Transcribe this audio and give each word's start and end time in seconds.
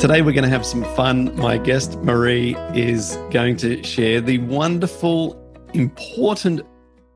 Today, 0.00 0.22
we're 0.22 0.32
going 0.32 0.44
to 0.44 0.48
have 0.48 0.64
some 0.64 0.82
fun. 0.96 1.36
My 1.36 1.58
guest, 1.58 1.90
Maree, 2.00 2.56
is 2.74 3.18
going 3.30 3.58
to 3.58 3.82
share 3.82 4.22
the 4.22 4.38
wonderful, 4.38 5.38
important 5.74 6.62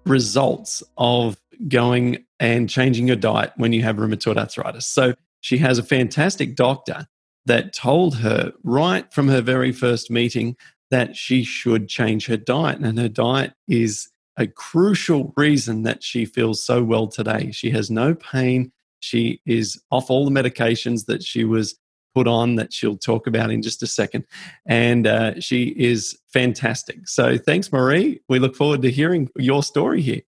results 0.05 0.83
of 0.99 1.41
going 1.67 2.27
and 2.41 2.69
changing 2.69 3.07
your 3.07 3.17
diet 3.17 3.55
when 3.57 3.73
you 3.73 3.83
have 3.83 3.97
rheumatoid 3.97 4.37
arthritis. 4.37 4.87
So, 4.87 5.15
she 5.41 5.57
has 5.57 5.79
a 5.79 5.83
fantastic 5.83 6.57
doctor 6.57 7.07
that 7.47 7.73
told 7.73 8.17
her 8.19 8.53
right 8.65 9.11
from 9.11 9.29
her 9.29 9.41
very 9.41 9.73
first 9.73 10.11
meeting 10.11 10.55
that 10.91 11.17
she 11.17 11.43
should 11.43 11.89
change 11.89 12.27
her 12.27 12.37
diet. 12.37 12.81
And 12.81 12.99
her 12.99 13.09
diet 13.09 13.55
is 13.67 14.11
a 14.37 14.47
crucial 14.47 15.33
reason 15.39 15.85
that 15.85 16.03
she 16.03 16.27
feels 16.27 16.63
so 16.63 16.83
well 16.85 17.07
today. 17.07 17.51
She 17.51 17.71
has 17.71 17.91
no 17.91 18.15
pain. 18.15 18.73
She 19.01 19.41
is 19.47 19.83
off 19.91 20.11
all 20.11 20.29
the 20.29 20.31
medications 20.31 21.07
that 21.07 21.23
she 21.23 21.45
was 21.45 21.79
put 22.15 22.29
on 22.29 22.55
that 22.57 22.73
she'll 22.73 22.97
talk 22.97 23.27
about 23.27 23.51
in 23.51 23.63
just 23.63 23.83
a 23.83 23.87
second. 23.87 24.25
And 24.67 25.07
uh, 25.07 25.41
she 25.41 25.75
is 25.77 26.17
fantastic. 26.33 27.09
So 27.09 27.37
thanks, 27.37 27.69
Maree. 27.69 28.21
We 28.29 28.39
look 28.39 28.57
forward 28.57 28.83
to 28.83 28.91
hearing 28.91 29.29
your 29.37 29.63
story 29.63 30.01
here. 30.01 30.23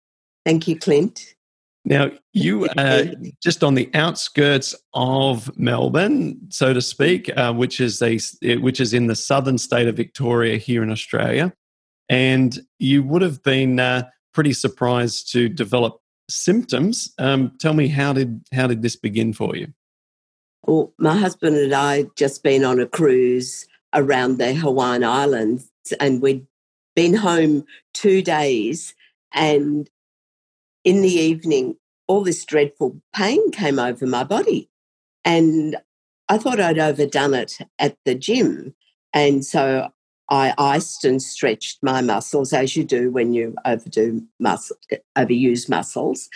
Thank 0.44 0.68
you, 0.68 0.78
Clint. 0.78 1.34
Now, 1.84 2.12
you 2.32 2.68
are 2.78 3.04
just 3.42 3.64
on 3.64 3.74
the 3.74 3.90
outskirts 3.92 4.74
of 4.94 5.56
Melbourne, 5.58 6.38
so 6.48 6.72
to 6.72 6.80
speak, 6.80 7.28
uh, 7.36 7.52
which 7.52 7.80
is 7.80 8.00
a 8.02 8.18
which 8.58 8.80
is 8.80 8.94
in 8.94 9.08
the 9.08 9.16
southern 9.16 9.58
state 9.58 9.88
of 9.88 9.96
Victoria 9.96 10.58
here 10.58 10.84
in 10.84 10.90
Australia, 10.90 11.52
and 12.08 12.60
you 12.78 13.02
would 13.02 13.22
have 13.22 13.42
been 13.42 13.80
uh, 13.80 14.04
pretty 14.32 14.52
surprised 14.52 15.32
to 15.32 15.48
develop 15.48 15.98
symptoms. 16.30 17.12
Um, 17.18 17.52
tell 17.58 17.74
me 17.74 17.88
how 17.88 18.12
did 18.12 18.44
how 18.52 18.68
did 18.68 18.82
this 18.82 18.94
begin 18.94 19.32
for 19.32 19.56
you? 19.56 19.72
Well, 20.64 20.92
my 20.98 21.16
husband 21.16 21.56
and 21.56 21.74
I 21.74 21.98
had 21.98 22.16
just 22.16 22.42
been 22.42 22.64
on 22.64 22.78
a 22.78 22.86
cruise 22.86 23.66
around 23.92 24.38
the 24.38 24.54
Hawaiian 24.54 25.02
Islands, 25.04 25.70
and 25.98 26.22
we'd 26.22 26.46
been 26.94 27.14
home 27.14 27.64
two 27.92 28.22
days. 28.22 28.94
And 29.34 29.90
in 30.84 31.02
the 31.02 31.08
evening, 31.08 31.76
all 32.06 32.22
this 32.22 32.44
dreadful 32.44 33.00
pain 33.14 33.50
came 33.50 33.78
over 33.78 34.06
my 34.06 34.24
body. 34.24 34.70
And 35.24 35.76
I 36.28 36.38
thought 36.38 36.60
I'd 36.60 36.78
overdone 36.78 37.34
it 37.34 37.58
at 37.78 37.96
the 38.04 38.14
gym. 38.14 38.74
And 39.12 39.44
so 39.44 39.88
I 40.30 40.54
iced 40.56 41.04
and 41.04 41.20
stretched 41.20 41.78
my 41.82 42.00
muscles, 42.00 42.52
as 42.52 42.76
you 42.76 42.84
do 42.84 43.10
when 43.10 43.34
you 43.34 43.54
overdo 43.64 44.22
muscle, 44.38 44.76
overuse 45.18 45.68
muscles, 45.68 46.28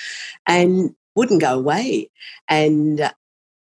and 0.46 0.94
wouldn't 1.14 1.40
go 1.40 1.54
away. 1.54 2.10
And 2.48 3.12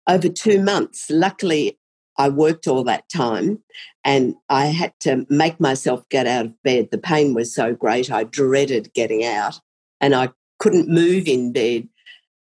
over 0.08 0.30
two 0.30 0.62
months. 0.62 1.10
Luckily, 1.10 1.78
I 2.18 2.30
worked 2.30 2.68
all 2.68 2.84
that 2.84 3.10
time 3.10 3.60
and 4.04 4.36
I 4.50 4.68
had 4.68 4.94
to 5.02 5.26
make 5.30 5.60
myself 5.60 6.08
get 6.10 6.28
out 6.28 6.46
of 6.46 6.64
bed. 6.64 6.90
The 6.92 6.98
pain 6.98 7.34
was 7.34 7.54
so 7.54 7.74
great, 7.74 8.12
I 8.12 8.24
dreaded 8.24 8.94
getting 8.94 9.24
out 9.26 9.60
and 10.00 10.14
I 10.14 10.30
couldn't 10.60 10.90
move 10.90 11.28
in 11.28 11.52
bed. 11.52 11.88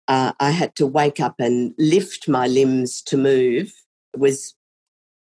Uh, 0.06 0.32
I 0.40 0.50
had 0.50 0.74
to 0.76 0.86
wake 0.86 1.20
up 1.20 1.36
and 1.38 1.74
lift 1.78 2.28
my 2.28 2.46
limbs 2.46 3.02
to 3.02 3.16
move. 3.16 3.74
It 4.14 4.20
was 4.20 4.54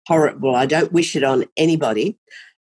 horrible. 0.08 0.56
I 0.56 0.66
don't 0.66 0.92
wish 0.92 1.16
it 1.16 1.24
on 1.24 1.46
anybody. 1.58 2.18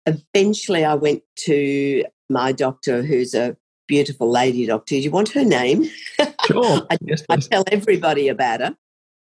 Eventually, 0.07 0.85
I 0.85 0.95
went 0.95 1.23
to 1.47 2.05
my 2.31 2.53
doctor, 2.53 3.03
who's 3.03 3.35
a 3.35 3.57
beautiful 3.87 4.31
lady 4.31 4.67
doctor. 4.67 4.95
Do 4.95 5.01
you 5.01 5.11
want 5.11 5.31
her 5.31 5.45
name? 5.45 5.91
Sure. 6.47 6.87
I, 6.89 6.97
yes, 7.01 7.25
I 7.29 7.39
tell 7.39 7.65
everybody 7.73 8.29
about 8.29 8.61
her 8.61 8.77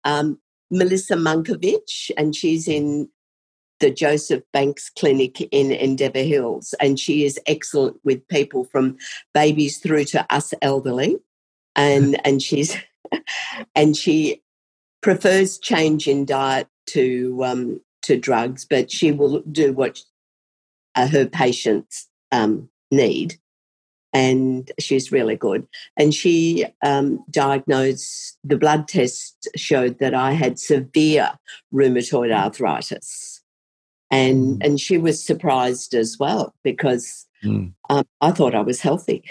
um, 0.05 0.39
Melissa 0.71 1.15
Munkovich, 1.15 2.11
and 2.17 2.35
she's 2.35 2.67
in 2.67 3.09
the 3.79 3.91
Joseph 3.91 4.43
Banks 4.53 4.89
Clinic 4.89 5.41
in 5.41 5.71
Endeavour 5.71 6.23
Hills. 6.23 6.73
And 6.79 6.99
she 6.99 7.25
is 7.25 7.39
excellent 7.45 7.97
with 8.03 8.27
people 8.27 8.63
from 8.63 8.97
babies 9.33 9.79
through 9.79 10.05
to 10.05 10.25
us 10.33 10.53
elderly. 10.61 11.17
And, 11.75 12.19
and 12.25 12.41
she's, 12.41 12.77
and 13.75 13.95
she 13.97 14.41
prefers 15.01 15.57
change 15.57 16.07
in 16.07 16.25
diet 16.25 16.67
to, 16.87 17.43
um, 17.43 17.81
to 18.03 18.17
drugs, 18.17 18.65
but 18.65 18.89
she 18.89 19.11
will 19.11 19.41
do 19.41 19.73
what 19.73 19.99
uh, 20.95 21.07
her 21.07 21.25
patients 21.25 22.07
um, 22.31 22.69
need 22.89 23.37
and 24.13 24.71
she's 24.79 25.11
really 25.11 25.35
good. 25.35 25.67
And 25.97 26.13
she 26.13 26.65
um, 26.85 27.23
diagnosed 27.29 28.37
the 28.43 28.57
blood 28.57 28.87
test 28.87 29.49
showed 29.55 29.99
that 29.99 30.13
I 30.13 30.33
had 30.33 30.59
severe 30.59 31.31
rheumatoid 31.73 32.31
arthritis, 32.31 33.41
and 34.11 34.61
mm. 34.61 34.65
and 34.65 34.79
she 34.79 34.97
was 34.97 35.23
surprised 35.23 35.93
as 35.93 36.17
well 36.19 36.53
because 36.63 37.25
mm. 37.43 37.73
um, 37.89 38.05
I 38.21 38.31
thought 38.31 38.55
I 38.55 38.61
was 38.61 38.81
healthy. 38.81 39.23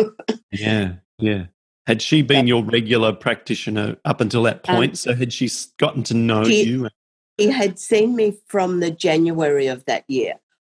yeah, 0.50 0.94
yeah. 1.18 1.44
Had 1.86 2.00
she 2.00 2.22
been 2.22 2.46
your 2.46 2.62
regular 2.62 3.12
practitioner 3.12 3.96
up 4.04 4.20
until 4.20 4.44
that 4.44 4.68
um, 4.68 4.76
point? 4.76 4.92
Um, 4.92 4.96
so 4.96 5.14
had 5.14 5.32
she 5.32 5.50
gotten 5.78 6.02
to 6.04 6.14
know 6.14 6.44
she, 6.44 6.62
you? 6.62 6.88
He 7.36 7.50
had 7.50 7.78
seen 7.78 8.14
me 8.14 8.38
from 8.46 8.80
the 8.80 8.90
January 8.90 9.66
of 9.66 9.84
that 9.86 10.04
year. 10.08 10.34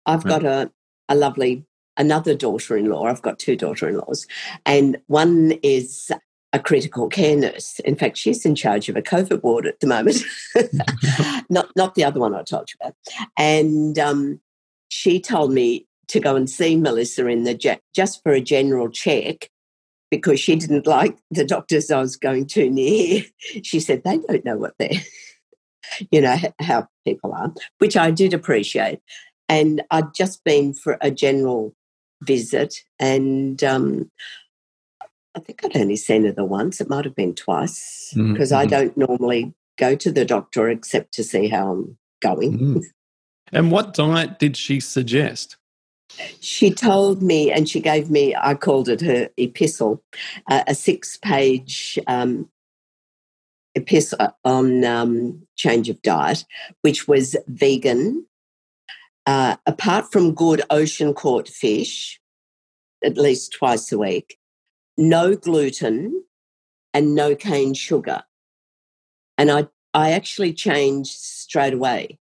I've 0.07 0.25
right. 0.25 0.43
got 0.43 0.45
a, 0.45 0.71
a 1.09 1.15
lovely 1.15 1.67
another 1.97 2.35
daughter 2.35 2.77
in 2.77 2.91
law. 2.91 3.07
I've 3.07 3.23
got 3.23 3.39
two 3.39 3.57
daughter 3.57 3.89
in 3.89 3.97
laws, 3.97 4.27
and 4.67 5.01
one 5.07 5.53
is 5.63 6.11
a 6.53 6.59
critical 6.61 7.09
care 7.09 7.37
nurse. 7.37 7.81
In 7.81 7.97
fact, 7.97 8.17
she's 8.17 8.47
in 8.47 8.55
charge 8.55 8.89
of 8.89 8.97
a 8.97 9.03
COVID 9.03 9.43
ward 9.43 9.67
at 9.67 9.81
the 9.81 9.89
moment, 9.89 10.19
not, 11.51 11.69
not 11.75 11.97
the 11.97 12.05
other 12.05 12.21
one 12.21 12.33
I 12.33 12.45
told 12.45 12.69
you 12.71 12.77
about. 12.81 12.95
And 13.37 13.99
um, 13.99 14.41
she 14.89 15.21
told 15.21 15.53
me 15.53 15.89
to 16.09 16.21
go 16.21 16.37
and 16.37 16.49
see 16.49 16.77
Melissa 16.77 17.27
in 17.27 17.43
the 17.43 17.81
just 17.95 18.23
for 18.23 18.33
a 18.33 18.41
general 18.41 18.89
check 18.89 19.51
because 20.13 20.39
she 20.39 20.55
didn't 20.55 20.87
like 20.87 21.19
the 21.33 21.45
doctors 21.45 21.91
I 21.91 22.01
was 22.01 22.17
going 22.17 22.47
to 22.49 22.71
near. 22.71 23.25
She 23.63 23.81
said 23.81 24.05
they 24.05 24.19
don't 24.19 24.45
know 24.45 24.57
what 24.57 24.75
they're, 24.79 25.01
you 26.13 26.21
know, 26.21 26.37
how 26.61 26.87
people 27.05 27.33
are, 27.33 27.53
which 27.79 27.97
I 27.97 28.13
did 28.13 28.33
appreciate. 28.33 29.01
And 29.49 29.83
I'd 29.91 30.15
just 30.15 30.45
been 30.45 30.73
for 30.73 30.99
a 31.01 31.11
general 31.11 31.75
visit. 32.27 32.77
And 32.99 33.63
um, 33.65 34.11
I 35.35 35.41
think 35.41 35.65
I'd 35.65 35.77
only 35.77 35.97
seen 35.97 36.25
her 36.25 36.33
the 36.33 36.45
once. 36.45 36.81
It 36.81 36.89
might 36.89 37.05
have 37.05 37.17
been 37.17 37.35
twice 37.35 38.13
because 38.15 38.51
mm-hmm. 38.53 38.61
I 38.61 38.67
don't 38.67 38.97
normally 38.97 39.55
go 39.79 39.97
to 39.97 40.13
the 40.13 40.25
doctor 40.25 40.69
except 40.69 41.13
to 41.15 41.25
see 41.25 41.49
how 41.49 41.73
I'm 41.73 41.99
going. 42.21 42.59
Mm. 42.59 42.85
And 43.53 43.71
what 43.71 43.95
diet 43.95 44.39
did 44.39 44.57
she 44.57 44.81
suggest? 44.81 45.57
She 46.41 46.71
told 46.71 47.23
me, 47.23 47.51
and 47.51 47.69
she 47.69 47.81
gave 47.81 48.11
me, 48.11 48.35
I 48.37 48.55
called 48.55 48.89
it 48.89 49.01
her 49.01 49.29
epistle, 49.37 50.03
uh, 50.49 50.63
a 50.67 50.75
six 50.75 51.17
page 51.17 51.99
um, 52.07 52.49
epistle 53.75 54.37
on 54.45 54.85
um, 54.85 55.47
change 55.57 55.89
of 55.89 56.01
diet, 56.03 56.45
which 56.83 57.09
was 57.09 57.37
vegan, 57.49 58.27
uh, 59.27 59.57
apart 59.67 60.13
from 60.13 60.35
good 60.35 60.63
ocean 60.71 61.15
caught 61.15 61.49
fish, 61.49 62.21
at 63.05 63.17
least 63.17 63.53
twice 63.53 63.91
a 63.93 63.99
week, 63.99 64.39
no 64.97 65.35
gluten, 65.35 66.25
and 66.93 67.15
no 67.15 67.35
cane 67.35 67.75
sugar. 67.75 68.23
And 69.37 69.51
I, 69.51 69.69
I 69.93 70.13
actually 70.13 70.53
changed 70.53 71.11
straight 71.11 71.75
away. 71.75 72.19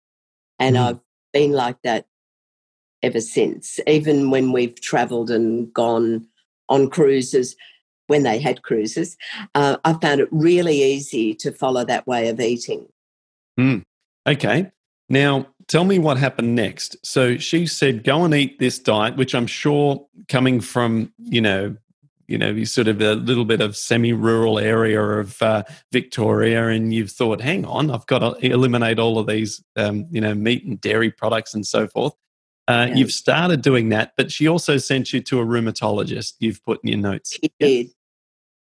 And 0.59 0.77
mm. 0.77 0.81
I've 0.81 1.01
been 1.33 1.53
like 1.53 1.83
that 1.83 2.07
ever 3.03 3.21
since. 3.21 3.81
Even 3.87 4.31
when 4.31 4.53
we've 4.53 4.81
traveled 4.81 5.31
and 5.31 5.73
gone 5.73 6.27
on 6.69 6.89
cruises, 6.89 7.57
when 8.07 8.23
they 8.23 8.39
had 8.39 8.63
cruises, 8.63 9.17
uh, 9.55 9.77
I 9.85 9.95
found 9.95 10.21
it 10.21 10.29
really 10.31 10.83
easy 10.83 11.35
to 11.37 11.53
follow 11.53 11.85
that 11.85 12.07
way 12.07 12.29
of 12.29 12.41
eating. 12.41 12.87
Mm. 13.59 13.83
Okay. 14.27 14.71
Now, 15.09 15.47
tell 15.71 15.85
me 15.85 16.01
what 16.01 16.19
happened 16.19 16.57
next. 16.57 16.97
So 17.07 17.39
she 17.39 17.65
said, 17.67 18.03
go 18.03 18.25
and 18.25 18.35
eat 18.35 18.59
this 18.59 18.79
diet, 18.79 19.17
which 19.17 19.35
I'm 19.37 19.47
sure 19.47 20.05
coming 20.29 20.61
from, 20.61 21.13
you 21.19 21.41
know, 21.41 21.77
you 22.27 22.39
know, 22.39 22.51
you 22.51 22.65
sort 22.65 22.89
of 22.89 23.01
a 23.01 23.15
little 23.15 23.45
bit 23.45 23.61
of 23.61 23.77
semi-rural 23.77 24.59
area 24.59 25.01
of 25.03 25.41
uh, 25.43 25.65
Victoria, 25.91 26.69
and 26.69 26.95
you've 26.95 27.11
thought, 27.11 27.41
hang 27.41 27.65
on, 27.65 27.91
I've 27.91 28.07
got 28.07 28.21
to 28.21 28.47
eliminate 28.47 29.01
all 29.01 29.19
of 29.19 29.27
these, 29.27 29.65
um, 29.77 30.07
you 30.13 30.21
know, 30.21 30.35
meat 30.35 30.65
and 30.65 30.81
dairy 30.81 31.11
products 31.11 31.55
and 31.55 31.67
so 31.67 31.89
forth. 31.89 32.13
Uh, 32.69 32.87
yeah. 32.89 32.95
You've 32.95 33.11
started 33.11 33.63
doing 33.63 33.89
that, 33.89 34.13
but 34.17 34.31
she 34.31 34.47
also 34.47 34.77
sent 34.77 35.13
you 35.13 35.21
to 35.23 35.41
a 35.41 35.45
rheumatologist. 35.45 36.35
You've 36.39 36.65
put 36.65 36.79
in 36.85 36.91
your 36.91 36.99
notes. 37.01 37.33
She 37.33 37.51
did. 37.59 37.89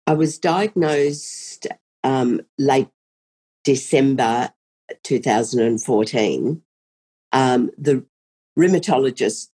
I 0.05 0.13
was 0.13 0.37
diagnosed 0.37 1.65
um, 2.03 2.41
late 2.59 2.89
December 3.63 4.51
2014. 5.03 6.61
Um, 7.35 7.69
the 7.77 8.03
rheumatologists 8.57 9.49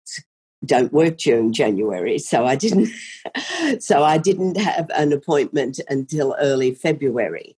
don't 0.64 0.92
work 0.92 1.16
during 1.16 1.52
January, 1.52 2.18
so 2.18 2.44
I 2.44 2.54
didn't. 2.54 2.90
so 3.80 4.04
I 4.04 4.18
didn't 4.18 4.58
have 4.58 4.90
an 4.94 5.12
appointment 5.12 5.80
until 5.88 6.36
early 6.38 6.74
February. 6.74 7.56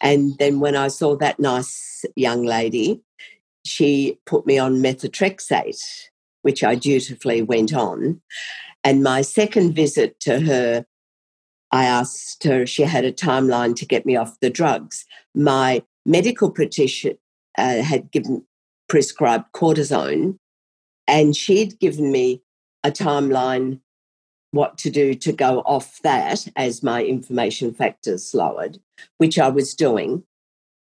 And 0.00 0.36
then 0.38 0.60
when 0.60 0.74
I 0.76 0.88
saw 0.88 1.16
that 1.16 1.38
nice 1.38 2.04
young 2.16 2.44
lady, 2.44 3.00
she 3.64 4.18
put 4.26 4.44
me 4.46 4.58
on 4.58 4.82
methotrexate, 4.82 6.08
which 6.42 6.64
I 6.64 6.74
dutifully 6.74 7.42
went 7.42 7.72
on. 7.72 8.20
And 8.82 9.02
my 9.02 9.22
second 9.22 9.74
visit 9.74 10.18
to 10.20 10.40
her, 10.40 10.86
I 11.70 11.84
asked 11.84 12.42
her, 12.44 12.62
if 12.62 12.68
she 12.68 12.82
had 12.82 13.04
a 13.04 13.12
timeline 13.12 13.76
to 13.76 13.86
get 13.86 14.06
me 14.06 14.16
off 14.16 14.40
the 14.40 14.50
drugs. 14.50 15.04
My 15.34 15.82
medical 16.06 16.50
practitioner 16.50 17.14
uh, 17.56 17.82
had 17.82 18.10
given 18.10 18.44
prescribed 18.88 19.52
cortisone, 19.54 20.38
and 21.06 21.36
she'd 21.36 21.78
given 21.78 22.10
me 22.10 22.42
a 22.84 22.90
timeline 22.90 23.80
what 24.50 24.78
to 24.78 24.90
do 24.90 25.14
to 25.14 25.32
go 25.32 25.60
off 25.60 26.00
that 26.02 26.48
as 26.56 26.82
my 26.82 27.04
inflammation 27.04 27.72
factors 27.72 28.32
lowered, 28.34 28.78
which 29.18 29.38
I 29.38 29.48
was 29.48 29.74
doing. 29.74 30.24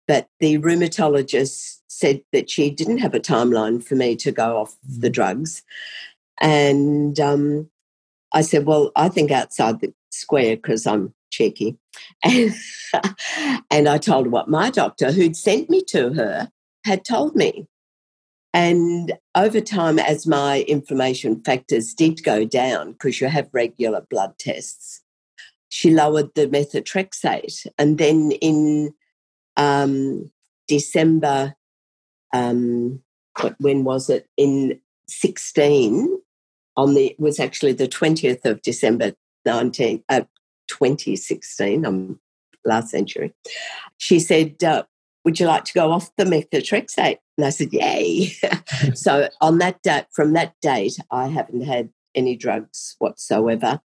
But 0.08 0.28
the 0.40 0.58
rheumatologist 0.58 1.80
said 1.88 2.22
that 2.32 2.50
she 2.50 2.70
didn't 2.70 2.98
have 2.98 3.14
a 3.14 3.20
timeline 3.20 3.82
for 3.82 3.94
me 3.94 4.16
to 4.16 4.32
go 4.32 4.58
off 4.58 4.76
the 4.82 5.08
mm. 5.08 5.12
drugs. 5.12 5.62
And 6.40 7.18
um, 7.20 7.70
I 8.32 8.42
said, 8.42 8.66
Well, 8.66 8.90
I 8.96 9.08
think 9.08 9.30
outside 9.30 9.80
the 9.80 9.94
square 10.10 10.56
because 10.56 10.86
I'm 10.86 11.14
cheeky. 11.30 11.78
And, 12.22 12.54
and 13.70 13.88
I 13.88 13.98
told 13.98 14.26
her 14.26 14.30
what 14.30 14.48
my 14.48 14.70
doctor, 14.70 15.12
who'd 15.12 15.36
sent 15.36 15.70
me 15.70 15.82
to 15.88 16.12
her, 16.14 16.50
had 16.84 17.04
told 17.04 17.36
me. 17.36 17.66
And 18.54 19.12
over 19.34 19.60
time, 19.60 19.98
as 19.98 20.28
my 20.28 20.60
inflammation 20.68 21.42
factors 21.42 21.92
did 21.92 22.22
go 22.22 22.44
down, 22.44 22.92
because 22.92 23.20
you 23.20 23.26
have 23.26 23.48
regular 23.52 24.06
blood 24.08 24.38
tests, 24.38 25.02
she 25.70 25.90
lowered 25.90 26.32
the 26.36 26.46
methotrexate. 26.46 27.66
And 27.78 27.98
then 27.98 28.30
in 28.40 28.94
um, 29.56 30.30
December, 30.68 31.56
um, 32.32 33.02
when 33.58 33.82
was 33.82 34.08
it? 34.08 34.28
In 34.36 34.78
16, 35.08 36.16
on 36.76 36.94
the 36.94 37.16
was 37.18 37.40
actually 37.40 37.72
the 37.72 37.88
20th 37.88 38.44
of 38.44 38.62
December 38.62 39.14
19, 39.44 40.04
uh, 40.08 40.22
2016, 40.68 41.84
um, 41.84 42.20
last 42.64 42.90
century. 42.90 43.34
She 43.98 44.20
said, 44.20 44.62
uh, 44.62 44.84
would 45.24 45.40
you 45.40 45.46
like 45.46 45.64
to 45.64 45.72
go 45.72 45.90
off 45.90 46.10
the 46.16 46.24
methotrexate? 46.24 47.18
And 47.38 47.46
I 47.46 47.50
said, 47.50 47.72
yay. 47.72 48.32
so 48.94 49.28
on 49.40 49.58
that 49.58 49.82
date, 49.82 50.06
from 50.12 50.34
that 50.34 50.54
date, 50.60 50.98
I 51.10 51.28
haven't 51.28 51.62
had 51.62 51.90
any 52.14 52.36
drugs 52.36 52.96
whatsoever, 52.98 53.80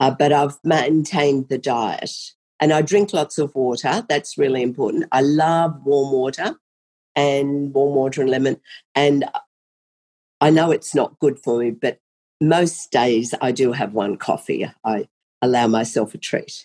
uh, 0.00 0.10
but 0.10 0.32
I've 0.32 0.56
maintained 0.62 1.48
the 1.48 1.58
diet. 1.58 2.12
And 2.60 2.72
I 2.72 2.82
drink 2.82 3.12
lots 3.12 3.38
of 3.38 3.54
water. 3.54 4.06
That's 4.08 4.38
really 4.38 4.62
important. 4.62 5.06
I 5.10 5.22
love 5.22 5.80
warm 5.84 6.12
water 6.12 6.54
and 7.16 7.74
warm 7.74 7.94
water 7.96 8.20
and 8.20 8.30
lemon. 8.30 8.60
And 8.94 9.24
I 10.40 10.50
know 10.50 10.70
it's 10.70 10.94
not 10.94 11.18
good 11.18 11.38
for 11.40 11.58
me, 11.58 11.70
but 11.70 11.98
most 12.40 12.90
days 12.92 13.34
I 13.40 13.52
do 13.52 13.72
have 13.72 13.94
one 13.94 14.16
coffee. 14.16 14.70
I 14.84 15.08
allow 15.40 15.66
myself 15.66 16.14
a 16.14 16.18
treat. 16.18 16.64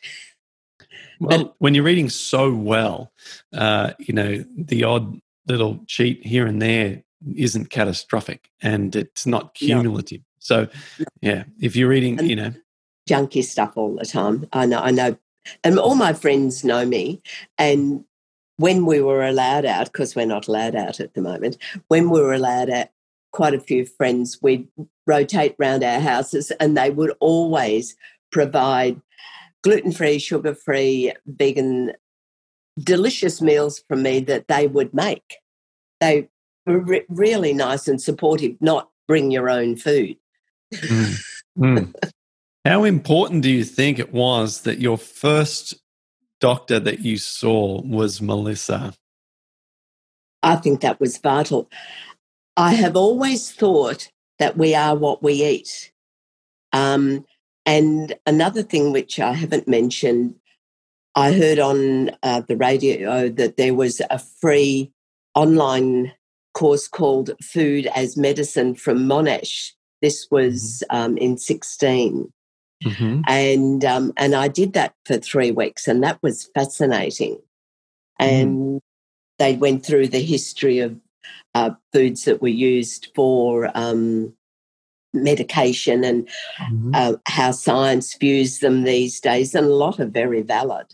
Well, 1.19 1.55
when 1.59 1.73
you're 1.73 1.87
eating 1.87 2.09
so 2.09 2.53
well, 2.53 3.11
uh, 3.53 3.93
you 3.99 4.13
know, 4.13 4.43
the 4.55 4.83
odd 4.83 5.19
little 5.47 5.79
cheat 5.87 6.25
here 6.25 6.45
and 6.45 6.61
there 6.61 7.03
isn't 7.35 7.69
catastrophic 7.69 8.49
and 8.61 8.95
it's 8.95 9.25
not 9.25 9.53
cumulative. 9.53 10.19
No. 10.19 10.25
So, 10.39 10.67
yeah, 11.21 11.43
if 11.59 11.75
you're 11.75 11.93
eating, 11.93 12.19
and 12.19 12.29
you 12.29 12.35
know, 12.35 12.53
junky 13.09 13.43
stuff 13.43 13.73
all 13.75 13.95
the 13.95 14.05
time, 14.05 14.47
I 14.53 14.65
know, 14.65 14.79
I 14.79 14.91
know 14.91 15.17
and 15.63 15.79
all 15.79 15.95
my 15.95 16.13
friends 16.13 16.63
know 16.63 16.85
me. 16.85 17.21
And 17.57 18.03
when 18.57 18.85
we 18.85 19.01
were 19.01 19.25
allowed 19.25 19.65
out, 19.65 19.91
because 19.91 20.15
we're 20.15 20.25
not 20.25 20.47
allowed 20.47 20.75
out 20.75 20.99
at 20.99 21.13
the 21.13 21.21
moment, 21.21 21.57
when 21.87 22.09
we 22.09 22.21
were 22.21 22.33
allowed 22.33 22.69
out, 22.69 22.87
quite 23.31 23.53
a 23.53 23.59
few 23.59 23.85
friends, 23.85 24.39
we'd 24.41 24.67
rotate 25.05 25.55
round 25.59 25.83
our 25.83 25.99
houses 25.99 26.51
and 26.59 26.75
they 26.75 26.89
would 26.89 27.13
always 27.19 27.95
provide 28.31 28.99
gluten 29.63 29.91
free, 29.91 30.19
sugar 30.19 30.53
free, 30.53 31.13
vegan, 31.25 31.93
delicious 32.79 33.41
meals 33.41 33.83
from 33.87 34.03
me 34.03 34.19
that 34.21 34.47
they 34.47 34.67
would 34.67 34.93
make. 34.93 35.37
They 35.99 36.29
were 36.65 36.79
re- 36.79 37.05
really 37.09 37.53
nice 37.53 37.87
and 37.87 38.01
supportive, 38.01 38.55
not 38.61 38.89
bring 39.07 39.31
your 39.31 39.49
own 39.49 39.75
food. 39.75 40.17
Mm. 40.73 41.23
Mm. 41.57 41.91
How 42.65 42.83
important 42.83 43.41
do 43.41 43.49
you 43.49 43.63
think 43.63 43.97
it 43.97 44.13
was 44.13 44.61
that 44.61 44.79
your 44.79 44.99
first 44.99 45.73
doctor 46.39 46.79
that 46.79 46.99
you 46.99 47.17
saw 47.17 47.81
was 47.81 48.21
Melissa? 48.21 48.93
I 50.43 50.55
think 50.57 50.81
that 50.81 50.99
was 50.99 51.17
vital. 51.17 51.67
I 52.55 52.73
have 52.73 52.95
always 52.95 53.51
thought 53.51 54.09
that 54.39 54.57
we 54.57 54.75
are 54.75 54.95
what 54.95 55.23
we 55.23 55.43
eat. 55.43 55.91
Um, 56.73 57.25
and 57.67 58.15
another 58.25 58.63
thing 58.63 58.93
which 58.93 59.19
I 59.19 59.33
haven't 59.33 59.67
mentioned, 59.67 60.35
I 61.15 61.33
heard 61.33 61.59
on 61.59 62.11
uh, 62.23 62.41
the 62.47 62.55
radio 62.55 63.27
that 63.27 63.57
there 63.57 63.73
was 63.73 64.01
a 64.09 64.19
free 64.19 64.93
online 65.35 66.13
course 66.53 66.87
called 66.87 67.31
Food 67.43 67.87
as 67.93 68.15
Medicine 68.15 68.73
from 68.73 68.99
Monash. 68.99 69.71
This 70.01 70.27
was 70.31 70.81
mm-hmm. 70.89 70.95
um, 70.95 71.17
in 71.17 71.37
16. 71.37 72.31
Mm-hmm. 72.85 73.21
And 73.27 73.83
um, 73.83 74.13
and 74.15 74.33
I 74.33 74.47
did 74.47 74.73
that 74.73 74.93
for 75.05 75.17
three 75.17 75.51
weeks, 75.51 75.87
and 75.87 76.03
that 76.03 76.19
was 76.21 76.49
fascinating. 76.53 77.33
Mm. 78.21 78.27
And 78.27 78.57
mm. 78.57 78.79
they 79.39 79.55
went 79.55 79.83
through 79.83 80.09
the 80.09 80.21
history 80.21 80.79
of 80.79 80.95
uh, 81.55 81.71
foods 81.91 82.25
that 82.25 82.41
were 82.41 82.47
used 82.47 83.09
for 83.15 83.71
um, 83.73 84.36
medication 85.13 86.03
and 86.03 86.27
mm-hmm. 86.59 86.91
uh, 86.93 87.13
how 87.25 87.51
science 87.51 88.15
views 88.15 88.59
them 88.59 88.83
these 88.83 89.19
days, 89.19 89.55
and 89.55 89.67
a 89.67 89.73
lot 89.73 89.99
are 89.99 90.05
very 90.05 90.41
valid. 90.41 90.87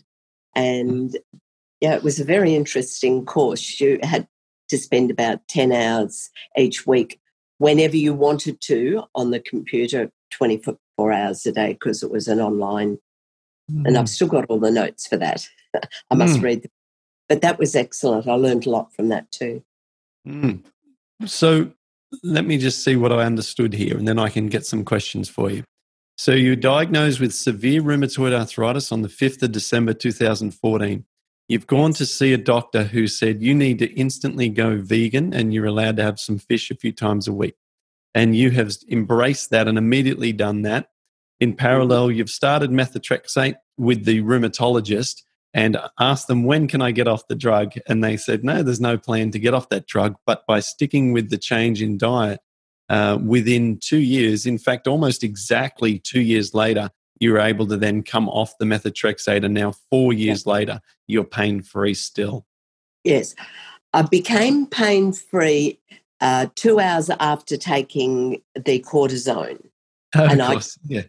And 0.54 1.10
mm. 1.10 1.42
yeah, 1.80 1.94
it 1.94 2.02
was 2.02 2.20
a 2.20 2.24
very 2.24 2.54
interesting 2.54 3.24
course. 3.24 3.80
You 3.80 3.98
had 4.02 4.26
to 4.68 4.78
spend 4.78 5.10
about 5.10 5.46
10 5.48 5.72
hours 5.72 6.30
each 6.56 6.86
week 6.86 7.20
whenever 7.58 7.96
you 7.96 8.14
wanted 8.14 8.60
to 8.62 9.04
on 9.14 9.30
the 9.30 9.40
computer 9.40 10.10
24 10.32 11.12
hours 11.12 11.46
a 11.46 11.52
day 11.52 11.74
because 11.74 12.02
it 12.02 12.10
was 12.10 12.28
an 12.28 12.40
online. 12.40 12.98
Mm. 13.70 13.86
And 13.86 13.98
I've 13.98 14.06
mm. 14.06 14.08
still 14.08 14.28
got 14.28 14.46
all 14.48 14.58
the 14.58 14.70
notes 14.70 15.06
for 15.06 15.16
that. 15.16 15.46
I 16.10 16.14
must 16.14 16.38
mm. 16.38 16.42
read 16.42 16.62
them. 16.62 16.70
But 17.28 17.40
that 17.40 17.58
was 17.58 17.74
excellent. 17.74 18.28
I 18.28 18.34
learned 18.34 18.66
a 18.66 18.70
lot 18.70 18.94
from 18.94 19.08
that 19.08 19.30
too. 19.30 19.62
Mm. 20.26 20.62
So 21.24 21.72
let 22.22 22.44
me 22.44 22.58
just 22.58 22.84
see 22.84 22.96
what 22.96 23.12
I 23.12 23.24
understood 23.24 23.72
here, 23.72 23.96
and 23.96 24.06
then 24.06 24.18
I 24.18 24.28
can 24.28 24.48
get 24.48 24.66
some 24.66 24.84
questions 24.84 25.28
for 25.28 25.50
you. 25.50 25.64
So 26.16 26.32
you're 26.32 26.56
diagnosed 26.56 27.20
with 27.20 27.34
severe 27.34 27.82
rheumatoid 27.82 28.32
arthritis 28.32 28.92
on 28.92 29.02
the 29.02 29.08
5th 29.08 29.42
of 29.42 29.52
December 29.52 29.94
2014. 29.94 31.04
You've 31.48 31.66
gone 31.66 31.92
to 31.94 32.06
see 32.06 32.32
a 32.32 32.38
doctor 32.38 32.84
who 32.84 33.06
said 33.06 33.42
you 33.42 33.54
need 33.54 33.78
to 33.80 33.92
instantly 33.94 34.48
go 34.48 34.80
vegan 34.80 35.34
and 35.34 35.52
you're 35.52 35.66
allowed 35.66 35.96
to 35.96 36.02
have 36.04 36.20
some 36.20 36.38
fish 36.38 36.70
a 36.70 36.76
few 36.76 36.92
times 36.92 37.28
a 37.28 37.32
week 37.32 37.56
and 38.14 38.36
you 38.36 38.50
have 38.52 38.72
embraced 38.88 39.50
that 39.50 39.68
and 39.68 39.76
immediately 39.76 40.32
done 40.32 40.62
that. 40.62 40.90
In 41.40 41.54
parallel, 41.54 42.12
you've 42.12 42.30
started 42.30 42.70
methotrexate 42.70 43.56
with 43.76 44.04
the 44.04 44.22
rheumatologist 44.22 45.22
and 45.54 45.78
asked 46.00 46.26
them, 46.26 46.42
when 46.42 46.66
can 46.66 46.82
I 46.82 46.90
get 46.90 47.06
off 47.06 47.28
the 47.28 47.36
drug? 47.36 47.74
And 47.86 48.02
they 48.02 48.16
said, 48.16 48.44
no, 48.44 48.62
there's 48.62 48.80
no 48.80 48.98
plan 48.98 49.30
to 49.30 49.38
get 49.38 49.54
off 49.54 49.68
that 49.68 49.86
drug. 49.86 50.16
But 50.26 50.44
by 50.46 50.58
sticking 50.58 51.12
with 51.12 51.30
the 51.30 51.38
change 51.38 51.80
in 51.80 51.96
diet, 51.96 52.40
uh, 52.88 53.18
within 53.24 53.78
two 53.80 54.00
years, 54.00 54.44
in 54.44 54.58
fact, 54.58 54.88
almost 54.88 55.22
exactly 55.22 56.00
two 56.00 56.20
years 56.20 56.52
later, 56.54 56.90
you 57.20 57.32
were 57.32 57.38
able 57.38 57.68
to 57.68 57.76
then 57.76 58.02
come 58.02 58.28
off 58.28 58.58
the 58.58 58.64
methotrexate. 58.64 59.44
And 59.44 59.54
now, 59.54 59.72
four 59.90 60.12
years 60.12 60.42
yeah. 60.44 60.52
later, 60.52 60.80
you're 61.06 61.24
pain 61.24 61.62
free 61.62 61.94
still. 61.94 62.44
Yes. 63.04 63.36
I 63.92 64.02
became 64.02 64.66
pain 64.66 65.12
free 65.12 65.78
uh, 66.20 66.48
two 66.56 66.80
hours 66.80 67.10
after 67.20 67.56
taking 67.56 68.42
the 68.56 68.80
cortisone. 68.80 69.64
Oh, 70.16 70.24
and 70.24 70.42
I, 70.42 70.60
yeah. 70.88 71.02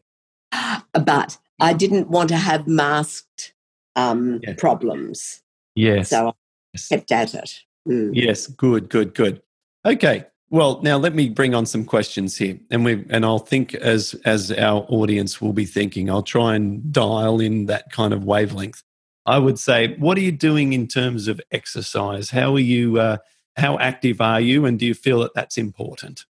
But 0.93 1.39
I 1.59 1.73
didn't 1.73 2.09
want 2.09 2.29
to 2.29 2.37
have 2.37 2.67
masked 2.67 3.54
um, 3.95 4.39
Yeah. 4.43 4.53
problems. 4.57 5.41
Yes. 5.75 6.09
So 6.09 6.29
I 6.29 6.31
Yes. 6.73 6.87
kept 6.87 7.11
at 7.11 7.33
it. 7.33 7.61
Mm. 7.87 8.11
Yes, 8.13 8.47
good, 8.47 8.89
good, 8.89 9.13
good. 9.13 9.41
Okay. 9.85 10.25
Well, 10.49 10.79
now 10.83 10.97
let 10.97 11.15
me 11.15 11.29
bring 11.29 11.55
on 11.55 11.65
some 11.65 11.85
questions 11.85 12.37
here, 12.37 12.57
and 12.69 12.85
we 12.85 13.03
and 13.09 13.25
I'll 13.25 13.39
think 13.39 13.73
as 13.75 14.13
as 14.25 14.51
our 14.51 14.85
audience 14.89 15.41
will 15.41 15.53
be 15.53 15.65
thinking. 15.65 16.09
I'll 16.09 16.21
try 16.23 16.55
and 16.55 16.91
dial 16.93 17.39
in 17.39 17.65
that 17.65 17.91
kind 17.91 18.13
of 18.13 18.23
wavelength. 18.23 18.83
I 19.25 19.39
would 19.39 19.57
say, 19.59 19.95
what 19.97 20.17
are 20.17 20.21
you 20.21 20.31
doing 20.31 20.73
in 20.73 20.87
terms 20.87 21.27
of 21.27 21.41
exercise? 21.51 22.29
How 22.29 22.53
are 22.53 22.59
you? 22.59 22.99
Uh, 22.99 23.17
how 23.57 23.79
active 23.79 24.21
are 24.21 24.39
you, 24.39 24.65
and 24.65 24.77
do 24.79 24.85
you 24.85 24.93
feel 24.93 25.19
that 25.21 25.33
that's 25.33 25.57
important? 25.57 26.25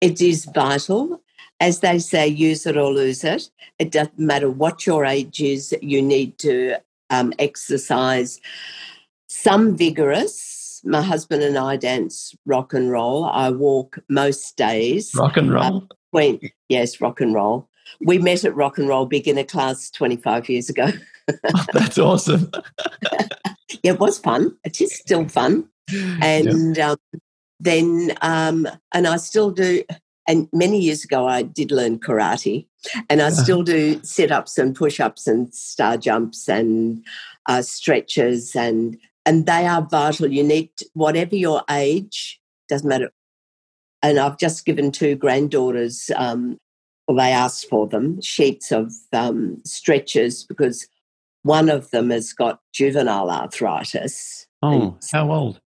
It 0.00 0.20
is 0.20 0.44
vital. 0.44 1.22
As 1.60 1.80
they 1.80 1.98
say, 1.98 2.26
use 2.26 2.66
it 2.66 2.76
or 2.76 2.92
lose 2.92 3.24
it. 3.24 3.50
It 3.78 3.90
doesn't 3.90 4.18
matter 4.18 4.50
what 4.50 4.86
your 4.86 5.04
age 5.04 5.40
is, 5.40 5.74
you 5.80 6.02
need 6.02 6.38
to 6.38 6.76
um, 7.10 7.32
exercise. 7.38 8.40
Some 9.28 9.76
vigorous. 9.76 10.82
My 10.84 11.00
husband 11.00 11.42
and 11.42 11.56
I 11.56 11.76
dance 11.76 12.34
rock 12.44 12.74
and 12.74 12.90
roll. 12.90 13.24
I 13.24 13.50
walk 13.50 13.98
most 14.08 14.56
days. 14.56 15.14
Rock 15.14 15.36
and 15.36 15.52
roll. 15.52 15.88
When, 16.10 16.40
yes, 16.68 17.00
rock 17.00 17.20
and 17.20 17.34
roll. 17.34 17.68
We 18.00 18.18
met 18.18 18.44
at 18.44 18.54
rock 18.54 18.78
and 18.78 18.88
roll 18.88 19.06
beginner 19.06 19.44
class 19.44 19.90
25 19.90 20.48
years 20.48 20.68
ago. 20.68 20.88
that's 21.72 21.98
awesome. 21.98 22.50
Yeah, 23.02 23.26
it 23.82 23.98
was 23.98 24.18
fun. 24.18 24.56
It 24.64 24.80
is 24.80 24.94
still 24.94 25.26
fun. 25.28 25.68
and 26.20 26.78
um, 26.78 26.96
then 27.60 28.12
um, 28.20 28.68
and 28.92 29.06
I 29.06 29.16
still 29.16 29.50
do. 29.50 29.82
And 30.26 30.48
many 30.52 30.80
years 30.80 31.04
ago, 31.04 31.26
I 31.28 31.42
did 31.42 31.70
learn 31.70 31.98
karate, 31.98 32.66
and 33.10 33.20
I 33.20 33.30
still 33.30 33.62
do 33.62 34.00
sit 34.02 34.32
ups 34.32 34.56
and 34.58 34.74
push 34.74 34.98
ups 35.00 35.26
and 35.26 35.52
star 35.54 35.96
jumps 35.98 36.48
and 36.48 37.04
uh, 37.46 37.62
stretches, 37.62 38.56
and 38.56 38.96
and 39.26 39.46
they 39.46 39.66
are 39.66 39.82
vital. 39.82 40.30
You 40.32 40.42
need 40.44 40.70
to- 40.78 40.88
whatever 40.94 41.36
your 41.36 41.62
age 41.70 42.40
doesn't 42.68 42.88
matter. 42.88 43.10
And 44.02 44.18
I've 44.18 44.38
just 44.38 44.64
given 44.66 44.92
two 44.92 45.14
granddaughters, 45.16 46.10
um, 46.16 46.58
well, 47.08 47.16
they 47.18 47.32
asked 47.32 47.68
for 47.68 47.86
them 47.86 48.20
sheets 48.20 48.70
of 48.72 48.92
um, 49.12 49.62
stretches 49.64 50.44
because 50.44 50.86
one 51.42 51.68
of 51.68 51.90
them 51.90 52.10
has 52.10 52.32
got 52.32 52.60
juvenile 52.72 53.30
arthritis. 53.30 54.46
oh, 54.62 54.98
how 55.12 55.30
old? 55.30 55.60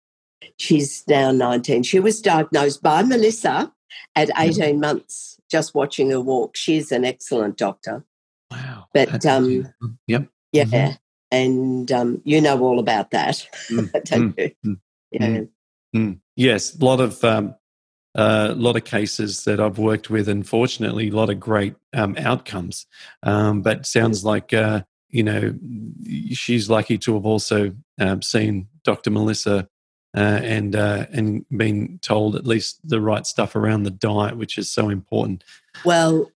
She's 0.58 1.02
now 1.08 1.32
19. 1.32 1.82
She 1.82 1.99
was 1.99 2.20
diagnosed 2.23 2.82
by 2.82 3.02
Melissa 3.02 3.73
at 4.17 4.31
18 4.37 4.81
months, 4.81 5.38
just 5.50 5.75
watching 5.75 6.11
her 6.11 6.21
walk. 6.21 6.57
She's 6.57 6.93
an 6.93 7.05
excellent 7.05 7.57
doctor. 7.57 8.05
Wow. 8.50 8.87
But, 8.95 9.25
um, 9.26 9.73
yep. 10.07 10.29
Yeah. 10.53 10.64
Mhm. 10.64 10.99
And 11.31 11.91
um, 11.93 12.23
you 12.25 12.41
know 12.41 12.61
all 12.62 12.79
about 12.79 13.11
that, 13.11 13.49
Mm, 13.69 13.91
don't 14.05 14.38
you? 14.38 14.50
mm, 14.64 14.79
Yeah. 15.11 15.41
Mm. 15.97 16.21
Yes, 16.37 16.76
a 16.79 16.85
lot 16.85 17.00
of 17.00 17.23
um, 17.25 17.55
a 18.14 18.55
lot 18.55 18.76
of 18.76 18.85
cases 18.85 19.43
that 19.45 19.59
I've 19.61 19.79
worked 19.79 20.11
with, 20.11 20.29
and 20.29 20.47
fortunately, 20.47 21.09
a 21.09 21.12
lot 21.17 21.31
of 21.31 21.41
great 21.41 21.75
um, 21.93 22.14
outcomes. 22.19 22.87
Um, 23.25 23.62
but 23.62 23.87
sounds 23.87 24.25
like 24.25 24.53
uh, 24.55 24.83
you 25.09 25.23
know 25.25 25.55
she's 26.33 26.71
lucky 26.71 26.99
to 26.99 27.14
have 27.14 27.26
also 27.26 27.73
um, 27.99 28.23
seen 28.23 28.69
Dr. 28.85 29.11
Melissa 29.11 29.69
uh, 30.14 30.40
and 30.42 30.76
uh, 30.76 31.06
and 31.12 31.44
been 31.50 31.99
told 32.02 32.37
at 32.37 32.47
least 32.47 32.78
the 32.88 33.00
right 33.00 33.26
stuff 33.26 33.56
around 33.56 33.83
the 33.83 33.90
diet, 33.90 34.37
which 34.37 34.59
is 34.59 34.68
so 34.68 34.88
important. 34.88 35.42
Well, 35.85 36.30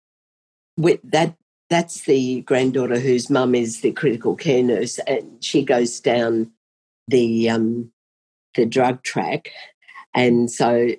with 0.77 1.01
that, 1.05 1.37
that's 1.71 2.03
the 2.03 2.41
granddaughter 2.43 2.99
whose 2.99 3.31
mum 3.31 3.55
is 3.55 3.81
the 3.81 3.93
critical 3.93 4.35
care 4.35 4.63
nurse, 4.63 4.99
and 5.01 5.43
she 5.43 5.65
goes 5.65 6.01
down 6.01 6.51
the 7.07 7.51
um, 7.51 7.93
the 8.55 8.67
drug 8.67 9.03
track, 9.03 9.51
and 10.15 10.51
so 10.51 10.91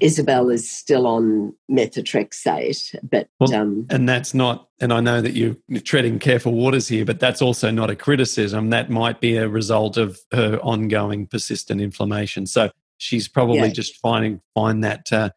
Isabel 0.00 0.50
is 0.50 0.68
still 0.70 1.06
on 1.06 1.54
methotrexate, 1.70 2.96
but 3.02 3.28
Well, 3.38 3.54
um, 3.54 3.86
And 3.90 4.08
that's 4.08 4.34
not, 4.34 4.68
and 4.80 4.92
I 4.92 5.00
know 5.00 5.20
that 5.20 5.34
you're 5.34 5.56
treading 5.84 6.18
careful 6.18 6.52
waters 6.52 6.88
here, 6.88 7.04
but 7.04 7.20
that's 7.20 7.42
also 7.42 7.70
not 7.70 7.90
a 7.90 7.96
criticism. 7.96 8.70
That 8.70 8.90
might 8.90 9.20
be 9.20 9.36
a 9.36 9.48
result 9.48 9.96
of 9.96 10.18
her 10.32 10.58
ongoing 10.62 11.26
persistent 11.26 11.80
inflammation. 11.80 12.46
So 12.46 12.70
she's 12.98 13.28
probably 13.28 13.58
Yeah. 13.58 13.68
just 13.68 13.96
finding 13.96 14.40
find 14.54 14.82
that 14.84 15.12
uh, 15.12 15.30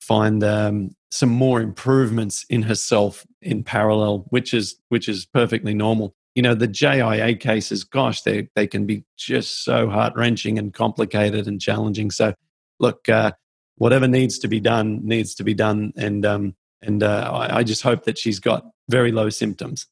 find 0.00 0.42
um, 0.42 0.90
some 1.10 1.28
more 1.30 1.60
improvements 1.60 2.44
in 2.48 2.62
herself 2.62 3.26
in 3.42 3.62
parallel, 3.62 4.26
which 4.30 4.52
is 4.54 4.76
which 4.88 5.08
is 5.08 5.26
perfectly 5.26 5.74
normal. 5.74 6.14
You 6.34 6.42
know, 6.42 6.54
the 6.54 6.68
JIA 6.68 7.34
cases, 7.40 7.84
gosh, 7.84 8.22
they 8.22 8.48
they 8.54 8.66
can 8.66 8.86
be 8.86 9.04
just 9.16 9.64
so 9.64 9.88
heart 9.88 10.14
wrenching 10.16 10.58
and 10.58 10.72
complicated 10.72 11.46
and 11.46 11.60
challenging. 11.60 12.10
So, 12.10 12.34
look, 12.78 13.08
uh, 13.08 13.32
whatever 13.78 14.06
needs 14.06 14.38
to 14.40 14.48
be 14.48 14.60
done 14.60 15.00
needs 15.06 15.34
to 15.36 15.44
be 15.44 15.54
done, 15.54 15.92
and 15.96 16.24
um, 16.26 16.54
and 16.82 17.02
uh, 17.02 17.30
I, 17.32 17.58
I 17.58 17.62
just 17.62 17.82
hope 17.82 18.04
that 18.04 18.18
she's 18.18 18.38
got 18.40 18.66
very 18.88 19.10
low 19.12 19.30
symptoms. 19.30 19.86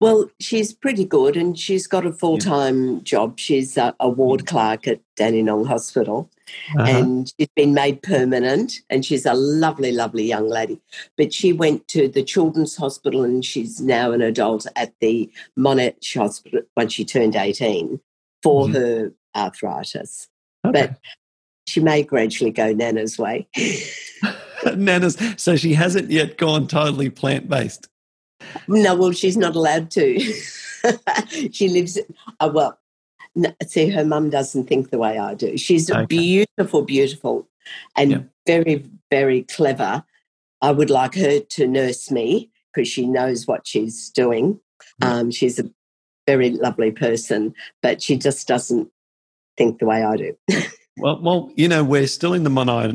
well, 0.00 0.30
she's 0.40 0.72
pretty 0.72 1.04
good, 1.04 1.36
and 1.36 1.58
she's 1.58 1.86
got 1.86 2.06
a 2.06 2.12
full 2.12 2.38
time 2.38 3.02
job. 3.04 3.38
She's 3.38 3.76
a, 3.76 3.94
a 4.00 4.08
ward 4.08 4.46
clerk 4.46 4.86
at 4.88 5.00
Dandenong 5.16 5.66
Hospital. 5.66 6.30
Uh-huh. 6.76 6.82
and 6.98 7.32
she's 7.38 7.46
been 7.54 7.74
made 7.74 8.02
permanent 8.02 8.80
and 8.90 9.04
she's 9.04 9.24
a 9.24 9.34
lovely 9.34 9.92
lovely 9.92 10.24
young 10.24 10.48
lady 10.48 10.80
but 11.16 11.32
she 11.32 11.52
went 11.52 11.86
to 11.86 12.08
the 12.08 12.24
children's 12.24 12.74
hospital 12.74 13.22
and 13.22 13.44
she's 13.44 13.80
now 13.80 14.10
an 14.10 14.20
adult 14.20 14.66
at 14.74 14.92
the 15.00 15.30
monash 15.56 16.18
hospital 16.18 16.62
when 16.74 16.88
she 16.88 17.04
turned 17.04 17.36
18 17.36 18.00
for 18.42 18.66
Mhm. 18.66 18.72
her 18.74 19.12
arthritis 19.36 20.26
Okay. 20.66 20.88
but 20.88 20.98
she 21.70 21.80
may 21.80 22.02
gradually 22.02 22.50
go 22.50 22.72
nana's 22.72 23.16
way 23.18 23.46
Nana's, 24.76 25.16
so 25.38 25.56
she 25.56 25.72
hasn't 25.72 26.10
yet 26.10 26.36
gone 26.36 26.66
totally 26.66 27.08
plant 27.08 27.48
based. 27.48 27.88
no 28.68 28.94
well 28.94 29.12
she's 29.12 29.36
not 29.36 29.56
allowed 29.56 29.90
to 29.92 30.18
she 31.52 31.68
lives 31.68 31.98
uh, 32.40 32.50
well 32.52 32.78
no, 33.34 33.50
see 33.66 33.88
her 33.88 34.04
mum 34.04 34.28
doesn't 34.28 34.66
think 34.68 34.90
the 34.90 34.98
way 34.98 35.18
i 35.18 35.34
do 35.34 35.56
she's 35.56 35.90
Okay. 35.90 36.04
beautiful 36.06 36.82
beautiful 36.82 37.48
and 37.96 38.10
Yep. 38.10 38.28
very 38.46 38.84
very 39.10 39.42
clever 39.44 40.04
i 40.60 40.70
would 40.72 40.90
like 40.90 41.14
her 41.14 41.40
to 41.40 41.66
nurse 41.66 42.10
me 42.10 42.50
because 42.74 42.88
she 42.88 43.06
knows 43.06 43.46
what 43.46 43.66
she's 43.66 44.10
doing 44.10 44.58
Yep. 45.02 45.10
um, 45.10 45.30
she's 45.30 45.58
a 45.58 45.70
very 46.26 46.50
lovely 46.50 46.90
person 46.90 47.54
but 47.82 48.02
she 48.02 48.16
just 48.18 48.46
doesn't 48.48 48.90
think 49.56 49.78
the 49.78 49.86
way 49.86 50.02
i 50.02 50.16
do 50.16 50.36
Well, 51.00 51.18
well, 51.22 51.50
you 51.56 51.66
know, 51.66 51.82
we're 51.82 52.06
still 52.06 52.34
in 52.34 52.44
the 52.44 52.50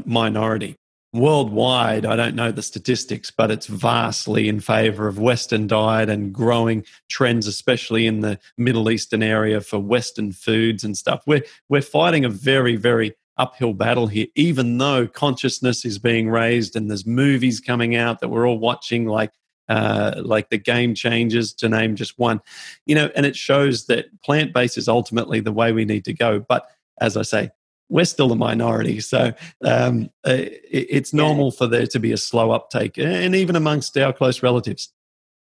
minority 0.05 0.75
worldwide. 1.11 2.05
I 2.05 2.15
don't 2.15 2.35
know 2.35 2.51
the 2.51 2.61
statistics, 2.61 3.31
but 3.31 3.49
it's 3.49 3.65
vastly 3.65 4.47
in 4.47 4.59
favor 4.59 5.07
of 5.07 5.17
Western 5.17 5.65
diet 5.65 6.09
and 6.09 6.31
growing 6.31 6.83
trends, 7.09 7.47
especially 7.47 8.05
in 8.05 8.19
the 8.19 8.37
Middle 8.57 8.91
Eastern 8.91 9.23
area 9.23 9.59
for 9.61 9.79
Western 9.79 10.33
foods 10.33 10.83
and 10.83 10.95
stuff. 10.95 11.23
We're 11.25 11.43
we're 11.67 11.81
fighting 11.81 12.25
a 12.25 12.29
very, 12.29 12.75
very 12.75 13.15
uphill 13.37 13.73
battle 13.73 14.07
here, 14.07 14.27
even 14.35 14.77
though 14.77 15.07
consciousness 15.07 15.83
is 15.83 15.97
being 15.97 16.29
raised 16.29 16.75
and 16.75 16.89
there's 16.89 17.07
movies 17.07 17.59
coming 17.59 17.95
out 17.95 18.19
that 18.19 18.29
we're 18.29 18.47
all 18.47 18.59
watching, 18.59 19.07
like 19.07 19.31
uh, 19.67 20.21
like 20.23 20.49
the 20.49 20.59
Game 20.59 20.93
Changers, 20.93 21.53
to 21.53 21.69
name 21.69 21.95
just 21.95 22.19
one. 22.19 22.39
You 22.85 22.93
know, 22.93 23.09
and 23.15 23.25
it 23.25 23.35
shows 23.35 23.87
that 23.87 24.05
plant 24.21 24.53
based 24.53 24.77
is 24.77 24.87
ultimately 24.87 25.39
the 25.39 25.51
way 25.51 25.71
we 25.71 25.85
need 25.85 26.05
to 26.05 26.13
go. 26.13 26.39
But 26.39 26.67
as 27.01 27.17
I 27.17 27.23
say, 27.23 27.51
we're 27.89 28.05
still 28.05 28.31
a 28.31 28.35
minority. 28.35 28.99
So 28.99 29.33
um, 29.63 30.09
uh, 30.27 30.31
it, 30.33 30.61
it's 30.89 31.13
Yeah. 31.13 31.21
normal 31.23 31.51
for 31.51 31.67
there 31.67 31.87
to 31.87 31.99
be 31.99 32.11
a 32.11 32.17
slow 32.17 32.51
uptake, 32.51 32.97
and 32.97 33.35
even 33.35 33.55
amongst 33.55 33.97
our 33.97 34.13
close 34.13 34.43
relatives. 34.43 34.91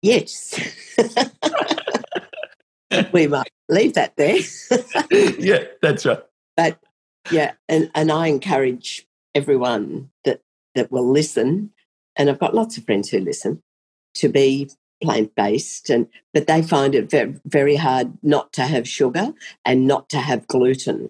yes 0.03 0.53
we 3.11 3.27
might 3.27 3.49
leave 3.69 3.93
that 3.95 4.15
there 4.15 4.37
yeah, 5.39 5.63
that's 5.81 6.05
right. 6.05 6.19
but 6.55 6.79
yeah 7.31 7.53
and, 7.67 7.89
and 7.95 8.11
i 8.11 8.27
encourage 8.27 9.05
everyone 9.35 10.09
that 10.23 10.41
that 10.75 10.91
will 10.91 11.09
listen 11.11 11.71
and 12.15 12.29
i've 12.29 12.39
got 12.39 12.53
lots 12.55 12.77
of 12.77 12.85
friends 12.85 13.09
who 13.09 13.19
listen 13.19 13.61
to 14.13 14.29
be 14.29 14.69
plant-based 15.03 15.89
and 15.89 16.07
but 16.33 16.47
they 16.47 16.61
find 16.61 16.95
it 16.95 17.09
very, 17.09 17.35
very 17.45 17.75
hard 17.75 18.13
not 18.23 18.53
to 18.53 18.61
have 18.63 18.87
sugar 18.87 19.33
and 19.65 19.85
not 19.87 20.09
to 20.09 20.17
have 20.17 20.47
gluten 20.47 21.09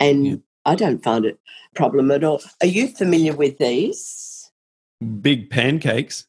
and 0.00 0.26
Yeah. 0.26 0.34
I 0.68 0.74
don't 0.74 1.02
find 1.02 1.24
it 1.24 1.38
a 1.72 1.74
problem 1.74 2.10
at 2.10 2.24
all 2.24 2.40
are 2.62 2.66
you 2.66 2.88
familiar 2.88 3.34
with 3.34 3.58
these 3.58 4.50
Big 5.20 5.48
pancakes. 5.50 6.26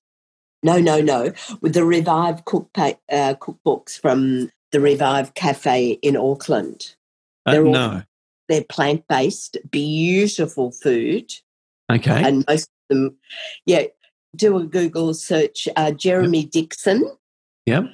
no 0.64 0.80
no 0.80 1.02
no 1.02 1.32
with 1.62 1.74
the 1.74 1.84
revive 1.86 2.46
cook 2.46 2.70
pa- 2.74 3.00
uh, 3.12 3.34
cookbooks 3.36 4.00
from 4.00 4.50
the 4.72 4.80
revive 4.80 5.34
cafe 5.34 5.98
in 6.02 6.16
auckland 6.18 6.96
Uh, 7.46 7.52
They're 7.54 7.66
all- 7.66 7.74
no. 7.74 8.02
they're 8.48 8.64
plant-based 8.76 9.58
beautiful 9.72 10.72
food 10.72 11.32
Okay. 11.92 12.22
and 12.24 12.46
most 12.48 12.70
of 12.70 12.88
them, 12.96 13.18
yeah, 13.66 13.86
do 14.36 14.58
a 14.58 14.64
Google 14.64 15.16
search, 15.16 15.68
uh, 15.76 15.90
Jeremy 15.92 16.42
yep. 16.42 16.52
Dixon. 16.52 17.00
Yep. 17.66 17.86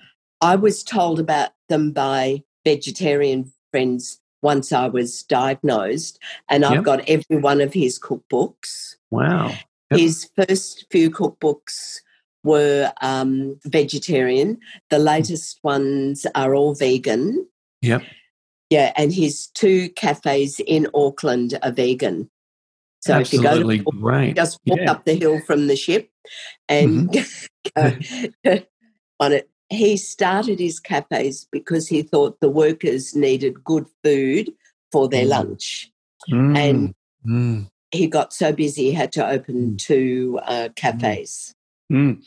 I 0.42 0.56
was 0.58 0.84
told 0.84 1.18
about 1.22 1.52
them 1.70 1.92
by 1.94 2.44
vegetarian 2.66 3.54
friends 3.72 4.20
once 4.42 4.72
I 4.72 4.88
was 4.88 5.24
diagnosed, 5.24 6.20
and 6.50 6.66
I've 6.66 6.84
got 6.84 7.08
every 7.08 7.38
one 7.38 7.62
of 7.62 7.74
his 7.74 8.00
cookbooks. 8.00 8.96
Wow. 9.12 9.54
Yep. 9.92 10.00
His 10.00 10.30
first 10.36 10.86
few 10.92 11.10
cookbooks 11.10 12.00
were 12.44 12.92
um, 13.02 13.60
vegetarian. 13.66 14.60
The 14.90 15.00
latest 15.00 15.60
ones 15.64 16.26
are 16.36 16.56
all 16.56 16.76
vegan. 16.76 17.48
Yep. 17.82 18.04
Yeah, 18.70 18.94
and 18.96 19.14
his 19.14 19.48
two 19.48 19.90
cafes 19.90 20.60
in 20.66 20.88
Auckland 20.94 21.58
are 21.62 21.72
vegan. 21.72 22.30
So 23.02 23.14
Absolutely 23.14 23.76
if 23.76 23.80
you 23.80 23.86
go 23.86 23.92
to 23.92 23.98
great. 24.00 24.36
just 24.36 24.60
walk 24.66 24.80
yeah. 24.80 24.92
up 24.92 25.06
the 25.06 25.14
hill 25.14 25.40
from 25.46 25.68
the 25.68 25.76
ship 25.76 26.10
and 26.68 27.10
mm-hmm. 27.10 28.58
on 29.20 29.34
it. 29.34 29.50
He 29.70 29.98
started 29.98 30.60
his 30.60 30.80
cafes 30.80 31.48
because 31.52 31.88
he 31.88 32.04
thought 32.04 32.40
the 32.40 32.50
workers 32.50 33.16
needed 33.16 33.64
good 33.64 33.86
food 34.04 34.54
for 34.92 35.10
their 35.10 35.26
mm. 35.26 35.30
lunch. 35.30 35.92
Mm. 36.30 36.58
And 36.58 36.96
mm. 37.26 37.70
he 37.92 38.08
got 38.08 38.34
so 38.34 38.52
busy 38.52 38.86
he 38.86 38.92
had 38.92 39.12
to 39.14 39.28
open 39.28 39.72
mm. 39.72 39.78
two 39.78 40.40
uh, 40.44 40.70
cafes. 40.76 41.56
Mm. 41.92 42.22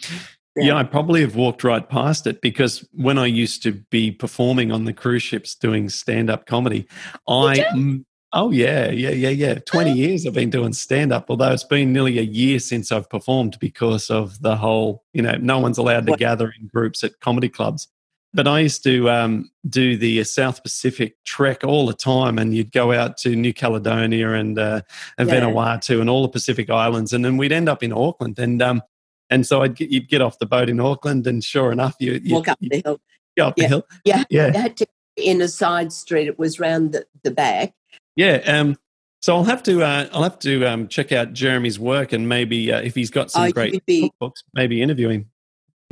Yeah. 0.56 0.64
yeah, 0.64 0.76
I 0.76 0.82
probably 0.82 1.20
have 1.20 1.36
walked 1.36 1.62
right 1.62 1.88
past 1.88 2.26
it 2.26 2.40
because 2.40 2.86
when 2.92 3.16
I 3.16 3.26
used 3.26 3.62
to 3.62 3.72
be 3.90 4.10
performing 4.10 4.72
on 4.72 4.84
the 4.84 4.92
cruise 4.92 5.22
ships 5.22 5.54
doing 5.54 5.88
stand 5.88 6.30
up 6.30 6.46
comedy, 6.46 6.88
I 7.28 8.02
Oh 8.32 8.50
yeah, 8.50 8.90
yeah, 8.90 9.10
yeah, 9.10 9.30
yeah. 9.30 9.54
Twenty 9.60 9.92
years 9.92 10.26
I've 10.26 10.34
been 10.34 10.50
doing 10.50 10.72
stand 10.74 11.12
up, 11.12 11.26
although 11.30 11.52
it's 11.52 11.64
been 11.64 11.92
nearly 11.92 12.18
a 12.18 12.22
year 12.22 12.58
since 12.58 12.92
I've 12.92 13.08
performed 13.08 13.58
because 13.58 14.10
of 14.10 14.42
the 14.42 14.56
whole, 14.56 15.04
you 15.14 15.22
know, 15.22 15.36
no 15.40 15.58
one's 15.58 15.78
allowed 15.78 16.06
to 16.06 16.16
gather 16.16 16.52
in 16.60 16.66
groups 16.66 17.02
at 17.02 17.20
comedy 17.20 17.48
clubs. 17.48 17.88
But 18.34 18.46
I 18.46 18.60
used 18.60 18.84
to 18.84 19.08
um, 19.08 19.50
do 19.66 19.96
the 19.96 20.22
South 20.24 20.62
Pacific 20.62 21.16
trek 21.24 21.64
all 21.64 21.86
the 21.86 21.94
time, 21.94 22.38
and 22.38 22.54
you'd 22.54 22.72
go 22.72 22.92
out 22.92 23.16
to 23.18 23.34
New 23.34 23.54
Caledonia 23.54 24.32
and, 24.32 24.58
uh, 24.58 24.82
and 25.16 25.28
yeah. 25.30 25.40
Vanuatu 25.40 25.98
and 25.98 26.10
all 26.10 26.20
the 26.22 26.28
Pacific 26.28 26.68
Islands, 26.68 27.14
and 27.14 27.24
then 27.24 27.38
we'd 27.38 27.52
end 27.52 27.70
up 27.70 27.82
in 27.82 27.90
Auckland. 27.90 28.38
And 28.38 28.60
um, 28.60 28.82
and 29.30 29.46
so 29.46 29.62
I'd 29.62 29.74
get, 29.74 29.90
you'd 29.90 30.08
get 30.08 30.20
off 30.20 30.38
the 30.38 30.46
boat 30.46 30.68
in 30.68 30.78
Auckland, 30.78 31.26
and 31.26 31.42
sure 31.42 31.72
enough, 31.72 31.96
you, 31.98 32.20
you 32.22 32.34
walk 32.34 32.48
up 32.48 32.58
the 32.60 32.82
hill. 32.84 33.00
Go 33.38 33.46
up 33.46 33.54
yeah. 33.56 33.64
the 33.64 33.68
hill. 33.68 33.86
Yeah, 34.04 34.24
yeah. 34.28 34.46
You 34.48 34.52
had 34.52 34.76
to 34.76 34.86
in 35.16 35.40
a 35.40 35.48
side 35.48 35.92
street. 35.92 36.26
It 36.28 36.38
was 36.38 36.60
round 36.60 36.92
the, 36.92 37.06
the 37.22 37.30
back, 37.30 37.72
yeah. 38.18 38.42
Um, 38.46 38.76
so 39.20 39.36
I'll 39.36 39.44
have 39.44 39.62
to 39.64 39.82
uh, 39.82 40.08
I'll 40.12 40.24
have 40.24 40.38
to 40.40 40.66
um, 40.66 40.88
check 40.88 41.12
out 41.12 41.32
Jeremy's 41.32 41.78
work 41.78 42.12
and 42.12 42.28
maybe 42.28 42.72
uh, 42.72 42.80
if 42.80 42.94
he's 42.94 43.10
got 43.10 43.30
some 43.30 43.44
oh, 43.44 43.52
great 43.52 43.84
be, 43.86 44.12
books, 44.20 44.42
maybe 44.54 44.82
interview 44.82 45.08
him. 45.08 45.30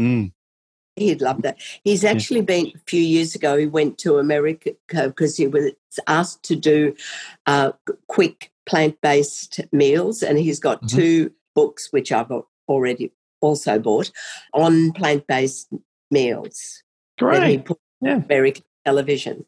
Mm. 0.00 0.32
He'd 0.96 1.20
love 1.20 1.42
that. 1.42 1.58
He's 1.84 2.04
actually 2.04 2.40
yeah. 2.40 2.46
been 2.46 2.66
a 2.74 2.78
few 2.86 3.00
years 3.00 3.34
ago. 3.34 3.56
He 3.56 3.66
went 3.66 3.98
to 3.98 4.18
America 4.18 4.72
because 4.88 5.36
he 5.36 5.46
was 5.46 5.72
asked 6.06 6.42
to 6.44 6.56
do 6.56 6.94
uh, 7.46 7.72
quick 8.08 8.50
plant 8.64 9.00
based 9.02 9.60
meals, 9.72 10.22
and 10.22 10.38
he's 10.38 10.58
got 10.58 10.78
mm-hmm. 10.82 10.96
two 10.96 11.32
books 11.54 11.92
which 11.92 12.10
I've 12.10 12.32
already 12.66 13.12
also 13.40 13.78
bought 13.78 14.10
on 14.52 14.92
plant 14.92 15.26
based 15.26 15.72
meals. 16.10 16.82
Great. 17.18 17.66
yeah. 18.00 18.22
American 18.24 18.64
television. 18.84 19.44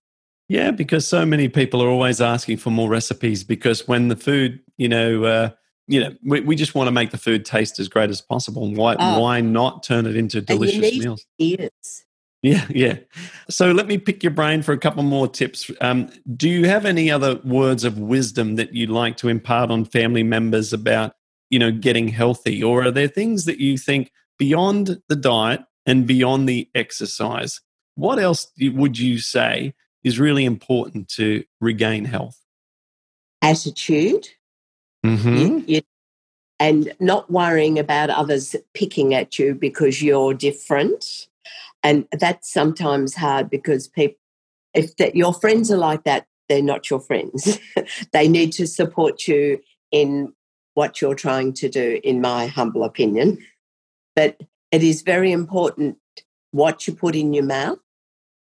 Yeah, 0.49 0.71
because 0.71 1.07
so 1.07 1.27
many 1.27 1.49
people 1.49 1.83
are 1.83 1.89
always 1.89 2.21
asking 2.21 2.57
for 2.57 2.71
more 2.71 2.89
recipes 2.89 3.45
because 3.45 3.87
when 3.87 4.09
the 4.09 4.17
food, 4.17 4.61
you 4.79 4.89
know, 4.89 5.25
uh, 5.25 5.51
you 5.87 6.01
know, 6.01 6.15
we, 6.25 6.41
we 6.41 6.57
just 6.57 6.75
want 6.75 6.89
to 6.89 6.93
make 6.93 7.11
the 7.11 7.19
food 7.19 7.45
taste 7.45 7.79
as 7.79 7.89
great 7.89 8.11
as 8.11 8.21
possible. 8.21 8.73
Why 8.73 8.97
oh. 8.99 9.21
why 9.21 9.41
not 9.41 9.83
turn 9.83 10.07
it 10.07 10.17
into 10.17 10.41
delicious 10.41 10.81
meals? 10.81 11.27
Eaters. 11.39 12.05
Yeah, 12.43 12.65
yeah. 12.71 12.99
So 13.51 13.73
let 13.73 13.89
me 13.89 13.99
pick 13.99 14.23
your 14.23 14.31
brain 14.33 14.63
for 14.63 14.73
a 14.73 14.79
couple 14.79 15.03
more 15.03 15.27
tips. 15.27 15.71
Um, 15.81 16.09
do 16.37 16.49
you 16.49 16.67
have 16.69 16.87
any 16.87 17.11
other 17.11 17.41
words 17.45 17.85
of 17.85 17.99
wisdom 17.99 18.55
that 18.57 18.75
you'd 18.75 18.91
like 18.91 19.17
to 19.19 19.29
impart 19.29 19.71
on 19.71 19.85
family 19.85 20.23
members 20.23 20.73
about, 20.73 21.15
you 21.51 21.59
know, 21.59 21.73
getting 21.73 22.09
healthy, 22.09 22.63
or 22.63 22.85
are 22.85 22.91
there 22.91 23.09
things 23.09 23.45
that 23.47 23.59
you 23.59 23.77
think 23.77 24.13
beyond 24.39 24.99
the 25.09 25.17
diet 25.17 25.63
and 25.85 26.07
beyond 26.07 26.49
the 26.49 26.69
exercise? 26.75 27.61
What 27.97 28.19
else 28.19 28.47
would 28.61 28.99
you 28.99 29.19
say 29.19 29.75
is 30.09 30.19
really 30.19 30.45
important 30.45 31.09
to 31.11 31.45
regain 31.61 32.05
health? 32.05 32.41
Attitude. 33.43 34.29
Mm-hmm. 35.07 35.37
You, 35.37 35.65
you, 35.67 35.81
and 36.59 36.93
not 36.99 37.31
worrying 37.31 37.79
about 37.79 38.11
others 38.11 38.57
picking 38.75 39.15
at 39.15 39.39
you 39.39 39.55
because 39.55 40.03
you're 40.03 40.35
different. 40.35 41.29
And 41.85 42.07
that's 42.11 42.53
sometimes 42.53 43.15
hard 43.15 43.49
because 43.49 43.87
people, 43.87 44.19
if 44.75 44.97
that 44.97 45.15
your 45.15 45.33
friends 45.33 45.71
are 45.71 45.79
like 45.79 46.03
that, 46.05 46.27
they're 46.49 46.63
not 46.63 46.91
your 46.91 47.01
friends. 47.01 47.61
they 48.13 48.27
need 48.27 48.53
to 48.55 48.67
support 48.67 49.29
you 49.29 49.61
in 49.93 50.33
what 50.75 51.01
you're 51.01 51.15
trying 51.15 51.53
to 51.53 51.69
do, 51.69 52.01
in 52.03 52.21
my 52.21 52.47
humble 52.47 52.85
opinion. 52.85 53.39
But 54.17 54.41
it 54.73 54.83
is 54.83 55.03
very 55.03 55.31
important 55.31 55.99
what 56.51 56.87
you 56.87 56.95
put 56.95 57.15
in 57.15 57.33
your 57.33 57.45
mouth 57.45 57.79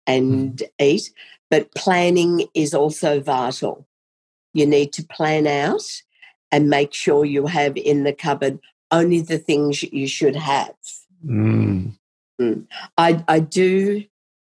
and 0.07 0.59
mm. 0.59 0.69
eat. 0.81 1.11
But 1.53 1.75
planning 1.75 2.47
is 2.55 2.73
also 2.73 3.21
vital. 3.21 3.87
You 4.55 4.65
need 4.65 4.95
to 4.95 5.05
plan 5.05 5.47
out 5.47 5.85
and 6.51 6.71
make 6.71 6.95
sure 6.95 7.27
you 7.27 7.47
have 7.47 7.77
in 7.77 8.05
the 8.05 8.15
cupboard 8.15 8.59
only 8.91 9.21
the 9.21 9.37
things 9.37 9.83
you 9.83 10.09
should 10.09 10.35
have. 10.35 10.75
Mm. 11.23 11.93
Mm. 12.41 12.67
I, 12.97 13.23
I 13.29 13.41
do 13.41 14.03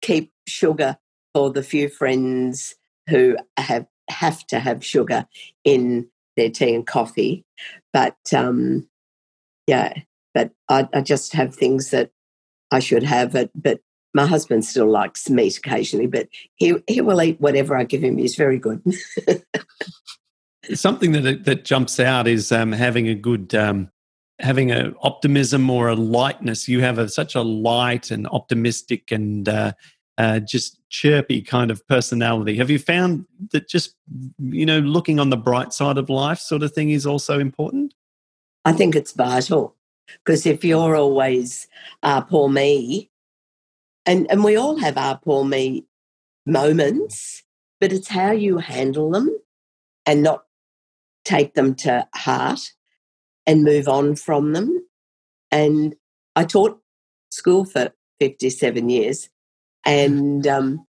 keep 0.04 0.32
sugar 0.48 1.00
for 1.34 1.50
the 1.50 1.64
few 1.64 1.90
friends 1.90 2.76
who 3.10 3.36
have 3.58 3.88
have 4.08 4.46
to 4.48 4.60
have 4.60 4.86
sugar 4.86 5.26
in 5.64 6.08
their 6.38 6.52
tea 6.52 6.76
and 6.76 6.86
coffee, 6.86 7.44
but 7.92 8.18
um, 8.32 8.88
yeah, 9.66 9.94
but 10.36 10.52
I, 10.70 10.88
I 10.94 11.02
just 11.02 11.34
have 11.34 11.56
things 11.56 11.90
that 11.90 12.12
I 12.70 12.78
should 12.78 13.04
have 13.04 13.34
it, 13.34 13.50
but 13.56 13.80
my 14.14 14.26
husband 14.26 14.66
still 14.66 14.90
likes 14.90 15.30
meat 15.30 15.58
occasionally, 15.58 16.08
but 16.08 16.28
he 16.56 16.76
he 16.88 17.02
will 17.02 17.22
eat 17.22 17.40
whatever 17.40 17.78
I 17.78 17.84
give 17.84 18.04
him. 18.04 18.18
He's 18.18 18.36
very 18.36 18.60
good. 18.60 18.82
Something 20.74 21.12
that 21.14 21.46
that 21.46 21.66
jumps 21.66 22.00
out 22.00 22.28
is 22.28 22.52
um, 22.52 22.72
having 22.72 23.08
a 23.08 23.16
good 23.16 23.56
um, 23.56 23.90
having 24.40 24.72
an 24.72 24.96
optimism 25.02 25.70
or 25.70 25.88
a 25.88 25.96
lightness. 25.96 26.68
You 26.68 26.82
have 26.82 26.98
a, 26.98 27.08
such 27.08 27.36
a 27.36 27.42
light 27.42 28.12
and 28.12 28.28
optimistic 28.28 29.12
and 29.12 29.48
uh, 29.48 29.74
uh, 30.18 30.40
just 30.40 30.78
chirpy 30.90 31.42
kind 31.42 31.72
of 31.72 31.88
personality. 31.88 32.58
Have 32.58 32.70
you 32.70 32.80
found 32.80 33.26
that 33.52 33.70
just 33.70 33.96
you 34.40 34.66
know 34.66 34.80
looking 34.80 35.20
on 35.20 35.30
the 35.30 35.38
bright 35.38 35.74
side 35.74 35.98
of 35.98 36.10
life 36.10 36.40
sort 36.40 36.64
of 36.64 36.74
thing 36.74 36.90
is 36.90 37.06
also 37.06 37.40
important? 37.40 37.94
I 38.66 38.74
think 38.74 38.96
it's 38.96 39.14
vital 39.14 39.76
because 40.24 40.46
if 40.46 40.64
you're 40.64 40.96
always 40.96 41.68
uh, 42.04 42.22
poor 42.22 42.50
me, 42.50 43.11
and 44.06 44.30
and 44.30 44.44
we 44.44 44.56
all 44.56 44.78
have 44.78 44.98
our 44.98 45.18
poor 45.18 45.44
me 45.46 45.86
moments, 46.46 47.44
but 47.80 47.94
it's 47.94 48.08
how 48.08 48.32
you 48.32 48.58
handle 48.58 49.12
them 49.12 49.36
and 50.06 50.24
not 50.24 50.46
take 51.24 51.54
them 51.54 51.76
to 51.76 52.08
heart 52.16 52.62
and 53.46 53.64
move 53.64 53.88
on 53.88 54.16
from 54.16 54.54
them. 54.54 54.86
And 55.52 55.96
I 56.36 56.46
taught 56.46 56.80
school 57.30 57.66
for 57.66 57.92
57 58.20 58.90
years. 58.90 59.30
And 59.86 60.46
um, 60.48 60.86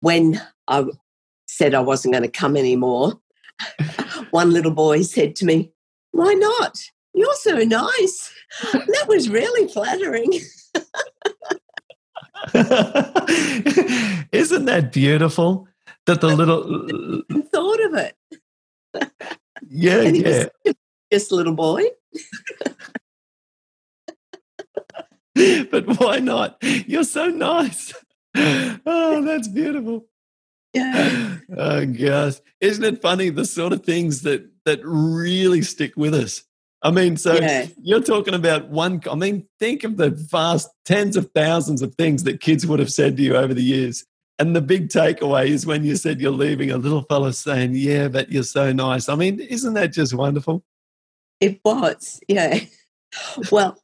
when 0.00 0.40
I 0.68 0.84
said 1.46 1.74
I 1.74 1.80
wasn't 1.80 2.14
going 2.14 2.24
to 2.24 2.30
come 2.30 2.56
anymore, 2.56 3.20
one 4.30 4.52
little 4.52 4.72
boy 4.72 5.02
said 5.02 5.36
to 5.36 5.44
me, 5.44 5.72
Why 6.12 6.32
not? 6.34 6.78
You're 7.14 7.34
so 7.34 7.58
nice. 7.58 8.32
that 8.72 9.04
was 9.06 9.28
really 9.28 9.68
flattering. 9.68 10.32
Isn't 14.32 14.64
that 14.66 14.90
beautiful? 14.92 15.68
That 16.06 16.20
the 16.20 16.28
little 16.28 17.22
thought 17.52 17.80
of 17.84 17.94
it. 17.94 18.16
Yeah, 19.68 20.02
yeah. 20.02 20.46
Just 21.12 21.30
little 21.32 21.54
boy. 21.54 21.84
but 25.70 26.00
why 26.00 26.18
not? 26.18 26.56
You're 26.62 27.04
so 27.04 27.28
nice. 27.28 27.94
Oh, 28.34 29.22
that's 29.24 29.48
beautiful. 29.48 30.06
Yeah. 30.72 31.36
Oh 31.56 31.86
gosh. 31.86 32.34
Isn't 32.60 32.84
it 32.84 33.02
funny 33.02 33.28
the 33.28 33.44
sort 33.44 33.72
of 33.72 33.84
things 33.84 34.22
that 34.22 34.48
that 34.64 34.80
really 34.82 35.62
stick 35.62 35.92
with 35.96 36.14
us? 36.14 36.44
I 36.84 36.90
mean, 36.90 37.16
so 37.16 37.34
yeah. 37.34 37.66
you're 37.80 38.02
talking 38.02 38.34
about 38.34 38.68
one. 38.68 39.02
I 39.10 39.14
mean, 39.14 39.46
think 39.60 39.84
of 39.84 39.96
the 39.96 40.10
vast 40.10 40.68
tens 40.84 41.16
of 41.16 41.30
thousands 41.34 41.80
of 41.80 41.94
things 41.94 42.24
that 42.24 42.40
kids 42.40 42.66
would 42.66 42.80
have 42.80 42.92
said 42.92 43.16
to 43.16 43.22
you 43.22 43.36
over 43.36 43.54
the 43.54 43.62
years. 43.62 44.04
And 44.38 44.56
the 44.56 44.60
big 44.60 44.88
takeaway 44.88 45.48
is 45.48 45.64
when 45.64 45.84
you 45.84 45.94
said 45.94 46.20
you're 46.20 46.32
leaving, 46.32 46.70
a 46.70 46.78
little 46.78 47.02
fellow 47.02 47.30
saying, 47.30 47.74
Yeah, 47.74 48.08
but 48.08 48.32
you're 48.32 48.42
so 48.42 48.72
nice. 48.72 49.08
I 49.08 49.14
mean, 49.14 49.38
isn't 49.38 49.74
that 49.74 49.92
just 49.92 50.14
wonderful? 50.14 50.64
It 51.40 51.60
was, 51.64 52.20
yeah. 52.28 52.60
Well, 53.50 53.76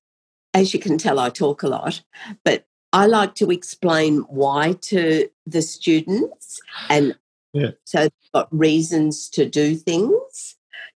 as 0.55 0.73
you 0.73 0.81
can 0.81 0.97
tell, 0.97 1.19
I 1.19 1.29
talk 1.29 1.63
a 1.63 1.69
lot, 1.69 2.03
but 2.45 2.65
I 2.93 3.07
like 3.07 3.35
to 3.37 3.51
explain 3.51 4.21
why 4.29 4.77
to 4.83 5.29
the 5.47 5.61
students 5.63 6.61
and 6.89 7.15
Yeah. 7.53 7.73
so 7.85 8.01
they've 8.01 8.33
got 8.33 8.49
reasons 8.51 9.29
to 9.31 9.47
do 9.47 9.77
things. 9.77 10.13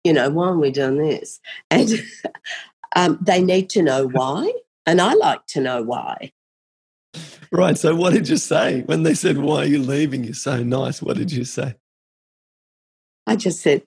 You 0.04 0.12
know, 0.12 0.30
why 0.30 0.48
are 0.48 0.58
we 0.58 0.70
doing 0.70 0.98
this? 0.98 1.40
And 1.70 1.90
um, 2.96 3.18
they 3.20 3.42
need 3.42 3.70
to 3.70 3.82
know 3.82 4.08
why. 4.08 4.52
And 4.86 5.00
I 5.00 5.14
like 5.14 5.46
to 5.48 5.60
know 5.60 5.82
why. 5.82 6.32
Right. 7.52 7.76
So, 7.76 7.94
what 7.94 8.12
did 8.12 8.28
you 8.28 8.36
say 8.36 8.82
when 8.82 9.02
they 9.02 9.14
said, 9.14 9.38
Why 9.38 9.62
are 9.62 9.66
you 9.66 9.82
leaving? 9.82 10.24
You're 10.24 10.34
so 10.34 10.62
nice. 10.62 11.02
What 11.02 11.16
did 11.16 11.32
you 11.32 11.44
say? 11.44 11.74
I 13.26 13.36
just 13.36 13.60
said, 13.60 13.82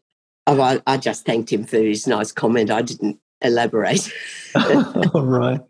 oh, 0.47 0.61
I, 0.61 0.81
I 0.87 0.97
just 0.97 1.25
thanked 1.25 1.51
him 1.51 1.65
for 1.65 1.77
his 1.77 2.07
nice 2.07 2.31
comment. 2.31 2.71
I 2.71 2.81
didn't 2.81 3.19
elaborate. 3.41 4.11
All 4.55 5.21
right. 5.21 5.61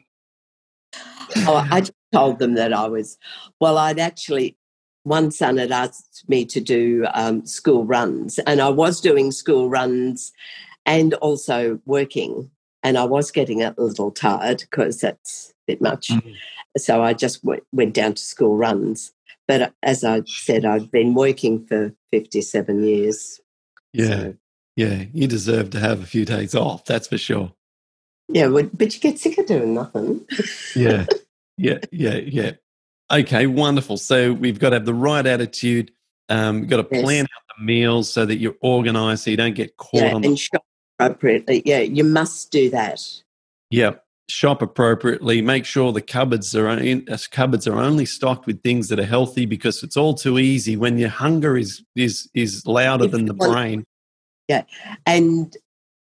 oh, 1.37 1.67
I 1.71 1.81
just 1.81 1.93
told 2.11 2.39
them 2.39 2.55
that 2.55 2.73
I 2.73 2.87
was, 2.87 3.17
well, 3.59 3.77
I'd 3.77 3.99
actually, 3.99 4.57
one 5.03 5.31
son 5.31 5.57
had 5.57 5.71
asked 5.71 6.23
me 6.27 6.45
to 6.45 6.59
do 6.61 7.05
um, 7.13 7.45
school 7.45 7.85
runs, 7.85 8.39
and 8.39 8.61
I 8.61 8.69
was 8.69 9.01
doing 9.01 9.31
school 9.31 9.69
runs 9.69 10.31
and 10.85 11.13
also 11.15 11.79
working. 11.85 12.49
And 12.85 12.97
I 12.97 13.05
was 13.05 13.31
getting 13.31 13.63
a 13.63 13.73
little 13.77 14.11
tired 14.11 14.59
because 14.59 14.99
that's 14.99 15.51
a 15.51 15.71
bit 15.71 15.81
much. 15.81 16.09
Mhm. 16.09 16.33
So 16.77 17.01
I 17.01 17.13
just 17.13 17.41
w- 17.43 17.61
went 17.71 17.93
down 17.93 18.15
to 18.15 18.21
school 18.21 18.57
runs. 18.57 19.13
But 19.47 19.61
uh, 19.61 19.69
as 19.83 20.03
I 20.03 20.23
said, 20.25 20.65
I've 20.65 20.91
been 20.91 21.13
working 21.13 21.65
for 21.65 21.93
57 22.11 22.83
years. 22.83 23.39
Yeah. 23.93 24.07
So, 24.17 24.33
Yeah. 24.75 25.05
You 25.13 25.27
deserve 25.27 25.69
to 25.69 25.79
have 25.79 26.01
a 26.01 26.05
few 26.05 26.25
days 26.25 26.55
off. 26.55 26.83
That's 26.83 27.07
for 27.07 27.17
sure. 27.17 27.53
yeah, 28.27 28.47
but 28.49 28.93
you 28.93 28.99
get 28.99 29.17
sick 29.19 29.37
of 29.37 29.45
doing 29.45 29.73
nothing. 29.75 30.25
Yeah. 30.75 31.05
yeah. 31.57 31.79
Yeah. 31.91 32.15
Yeah. 32.17 32.51
Okay. 33.11 33.47
Wonderful. 33.47 33.97
So, 33.97 34.33
we've 34.33 34.59
got 34.59 34.69
to 34.71 34.77
have 34.77 34.85
the 34.85 34.93
right 34.93 35.25
attitude. 35.25 35.91
Um, 36.29 36.59
you've 36.59 36.69
got 36.69 36.77
to 36.77 36.87
Yes. 36.91 37.03
plan 37.03 37.23
out 37.23 37.57
the 37.57 37.63
meals 37.63 38.09
so 38.09 38.25
that 38.25 38.37
you're 38.37 38.55
organized 38.61 39.23
so 39.23 39.31
you 39.31 39.37
don't 39.37 39.55
get 39.55 39.77
caught 39.77 40.01
yeah, 40.01 40.13
on 40.13 40.21
the 40.21 40.35
shop 40.35 40.63
appropriately. 40.99 41.61
Yeah, 41.65 41.79
you 41.79 42.03
must 42.03 42.51
do 42.51 42.69
that. 42.69 43.01
Yeah. 43.69 43.95
Shop 44.29 44.61
appropriately. 44.61 45.41
Make 45.41 45.65
sure 45.65 45.91
the 45.91 46.01
cupboards 46.01 46.55
are 46.55 46.69
in, 46.69 47.05
uh, 47.11 47.17
cupboards 47.29 47.67
are 47.67 47.77
only 47.77 48.05
stocked 48.05 48.45
with 48.45 48.63
things 48.63 48.87
that 48.87 48.97
are 48.97 49.05
healthy 49.05 49.45
because 49.45 49.83
it's 49.83 49.97
all 49.97 50.13
too 50.13 50.39
easy 50.39 50.77
when 50.77 50.97
your 50.97 51.09
hunger 51.09 51.57
is 51.57 51.83
is 51.95 52.29
is 52.33 52.65
louder 52.65 53.05
If 53.05 53.11
than 53.11 53.25
the 53.25 53.33
brain. 53.33 53.83
And 55.05 55.55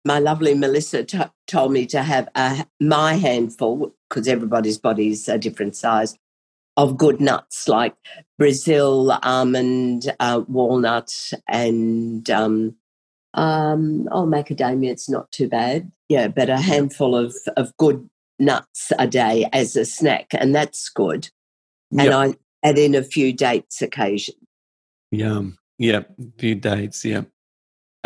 my 0.04 0.18
lovely 0.18 0.54
Melissa 0.54 1.04
t- 1.04 1.18
told 1.46 1.72
me 1.72 1.86
to 1.86 2.02
have 2.02 2.28
a, 2.34 2.66
my 2.78 3.14
handful, 3.14 3.94
because 4.08 4.28
everybody's 4.28 4.78
body's 4.78 5.26
a 5.28 5.38
different 5.38 5.74
size, 5.74 6.16
of 6.76 6.96
good 6.96 7.20
nuts 7.20 7.68
like 7.68 7.94
Brazil, 8.38 9.12
almond, 9.22 10.12
uh, 10.20 10.42
walnut, 10.48 11.12
and 11.48 12.28
um, 12.30 12.76
um, 13.34 14.08
oh, 14.10 14.26
macadamia. 14.26 14.90
It's 14.90 15.08
not 15.08 15.30
too 15.32 15.48
bad. 15.48 15.90
Yeah, 16.08 16.28
but 16.28 16.48
a 16.48 16.56
handful 16.56 17.14
of, 17.14 17.34
of 17.56 17.76
good 17.76 18.08
nuts 18.38 18.92
a 18.98 19.06
day 19.06 19.48
as 19.52 19.76
a 19.76 19.84
snack, 19.84 20.28
and 20.32 20.54
that's 20.54 20.88
good. 20.88 21.28
And 21.92 22.02
Yep. 22.02 22.12
I 22.14 22.34
add 22.62 22.78
in 22.78 22.94
a 22.94 23.02
few 23.02 23.32
dates 23.32 23.82
occasion. 23.82 24.34
Yum. 25.10 25.58
Yep. 25.78 26.10
Few 26.38 26.54
dates. 26.54 27.04
Yep. 27.04 27.28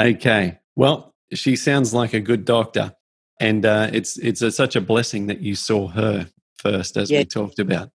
Okay. 0.01 0.59
Well, 0.77 1.15
she 1.33 1.57
sounds 1.57 1.95
like 1.95 2.15
a 2.15 2.21
good 2.21 2.45
doctor, 2.45 2.95
and 3.41 3.65
uh, 3.65 3.91
it's 3.93 4.19
it's 4.19 4.43
a, 4.43 4.51
such 4.51 4.77
a 4.77 4.81
blessing 4.81 5.27
that 5.29 5.41
you 5.41 5.55
saw 5.55 5.89
her 5.89 6.29
first, 6.57 6.97
as 6.97 7.11
Yeah. 7.11 7.21
we 7.21 7.25
talked 7.27 7.59
about. 7.59 7.91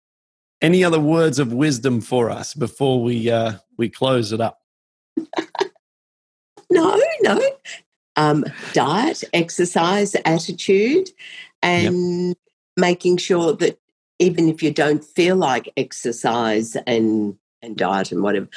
Any 0.62 0.84
other 0.84 1.00
words 1.00 1.40
of 1.40 1.54
wisdom 1.54 2.02
for 2.02 2.30
us 2.30 2.54
before 2.54 3.04
we 3.04 3.30
uh, 3.30 3.54
we 3.78 3.90
close 3.90 4.32
it 4.32 4.42
up? 4.42 4.60
No, 6.70 7.00
no. 7.22 7.42
Um, 8.16 8.46
diet, 8.74 9.24
exercise, 9.34 10.16
attitude, 10.26 11.10
and 11.62 12.36
making 12.78 13.18
sure 13.18 13.54
that 13.58 13.78
even 14.20 14.48
if 14.50 14.64
you 14.64 14.72
don't 14.72 15.04
feel 15.04 15.36
like 15.36 15.72
exercise 15.76 16.76
and, 16.88 17.38
and 17.62 17.76
diet 17.76 18.12
and 18.12 18.24
whatever, 18.24 18.48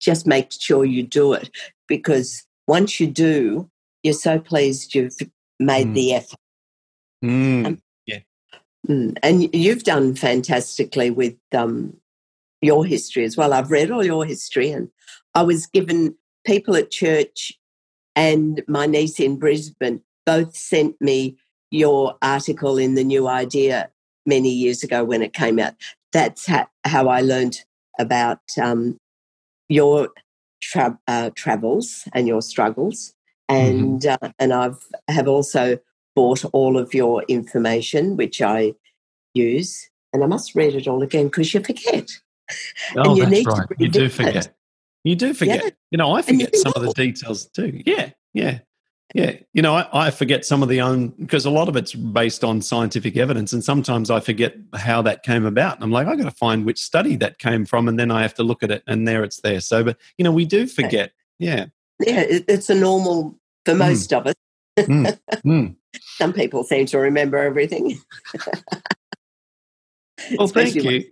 just 0.00 0.26
make 0.26 0.52
sure 0.52 0.84
you 0.84 1.02
do 1.02 1.32
it 1.32 1.50
because 1.88 2.44
once 2.66 3.00
you 3.00 3.06
do, 3.06 3.70
you're 4.02 4.12
so 4.12 4.38
pleased 4.38 4.94
you've 4.94 5.16
made 5.58 5.88
Mm. 5.88 5.94
the 5.94 6.14
effort. 6.14 6.38
Mm. 7.24 7.80
Mm. 8.88 9.18
And 9.22 9.54
you've 9.54 9.84
done 9.84 10.14
fantastically 10.14 11.10
with 11.10 11.36
um, 11.54 11.96
your 12.62 12.84
history 12.84 13.24
as 13.24 13.36
well. 13.36 13.52
I've 13.52 13.70
read 13.70 13.90
all 13.90 14.04
your 14.04 14.24
history, 14.24 14.70
and 14.70 14.88
I 15.34 15.42
was 15.42 15.66
given 15.66 16.16
people 16.44 16.76
at 16.76 16.90
church 16.90 17.52
and 18.18 18.62
my 18.66 18.84
niece 18.84 19.20
in 19.20 19.38
Brisbane 19.38 20.02
both 20.26 20.56
sent 20.56 21.00
me 21.00 21.38
your 21.70 22.16
article 22.20 22.76
in 22.76 22.96
the 22.96 23.04
New 23.04 23.28
Idea 23.28 23.90
many 24.26 24.50
years 24.50 24.82
ago 24.82 25.04
when 25.04 25.22
it 25.22 25.32
came 25.32 25.60
out. 25.60 25.74
That's 26.12 26.46
how, 26.46 26.66
how 26.84 27.06
I 27.08 27.20
learned 27.20 27.60
about 27.96 28.40
um, 28.60 28.98
your 29.68 30.08
tra- 30.60 30.98
uh, 31.06 31.30
travels 31.36 32.08
and 32.12 32.26
your 32.26 32.42
struggles, 32.42 33.14
and 33.48 34.04
uh, 34.04 34.18
and 34.38 34.52
I've 34.52 34.84
have 35.06 35.28
also 35.28 35.78
bought 36.14 36.44
all 36.46 36.76
of 36.78 36.94
your 36.94 37.22
information, 37.28 38.16
which 38.16 38.42
I 38.42 38.74
use, 39.34 39.88
and 40.12 40.22
I 40.24 40.26
must 40.26 40.54
read 40.54 40.74
it 40.74 40.88
all 40.88 41.02
again 41.02 41.26
because 41.26 41.52
you 41.54 41.60
forget. 41.60 42.10
Oh, 42.96 43.14
you 43.14 43.24
that's 43.24 43.30
need 43.30 43.44
to 43.44 43.50
right. 43.50 43.68
You 43.78 43.88
do 43.88 44.08
forget. 44.08 44.54
You 45.04 45.14
do 45.14 45.34
forget. 45.34 45.64
Yeah. 45.64 45.70
You 45.90 45.98
know, 45.98 46.12
I 46.12 46.22
forget 46.22 46.56
some 46.56 46.72
of 46.74 46.82
the 46.82 46.94
details 46.94 47.44
too. 47.50 47.82
Yeah, 47.84 48.12
yeah, 48.32 48.60
yeah. 49.14 49.36
You 49.52 49.60
know, 49.60 49.74
I, 49.74 50.06
I 50.06 50.10
forget 50.10 50.46
some 50.46 50.62
of 50.62 50.70
the 50.70 50.80
own 50.80 51.08
because 51.08 51.44
a 51.44 51.50
lot 51.50 51.68
of 51.68 51.76
it's 51.76 51.94
based 51.94 52.44
on 52.44 52.62
scientific 52.62 53.18
evidence, 53.18 53.52
and 53.52 53.62
sometimes 53.62 54.10
I 54.10 54.20
forget 54.20 54.54
how 54.74 55.02
that 55.02 55.24
came 55.24 55.44
about. 55.44 55.74
And 55.74 55.84
I'm 55.84 55.92
like, 55.92 56.06
I 56.06 56.16
got 56.16 56.24
to 56.24 56.30
find 56.30 56.64
which 56.64 56.80
study 56.80 57.16
that 57.16 57.38
came 57.38 57.66
from, 57.66 57.86
and 57.86 57.98
then 58.00 58.10
I 58.10 58.22
have 58.22 58.32
to 58.36 58.42
look 58.42 58.62
at 58.62 58.70
it, 58.70 58.82
and 58.86 59.06
there 59.06 59.22
it's 59.24 59.42
there. 59.42 59.60
So, 59.60 59.84
but 59.84 59.98
you 60.16 60.24
know, 60.24 60.32
we 60.32 60.46
do 60.46 60.66
forget. 60.66 61.12
Yeah. 61.38 61.66
Yeah, 62.00 62.24
it's 62.28 62.70
a 62.70 62.74
normal 62.74 63.38
for 63.66 63.74
Mm. 63.74 63.78
most 63.78 64.12
of 64.14 64.26
us. 64.26 64.34
Mm, 64.78 65.18
mm. 65.44 65.76
Some 66.16 66.32
people 66.32 66.64
seem 66.64 66.86
to 66.86 66.98
remember 66.98 67.38
everything. 67.38 68.00
Well, 70.36 70.48
thank 70.48 70.74
when- 70.74 70.84
you. 70.84 71.04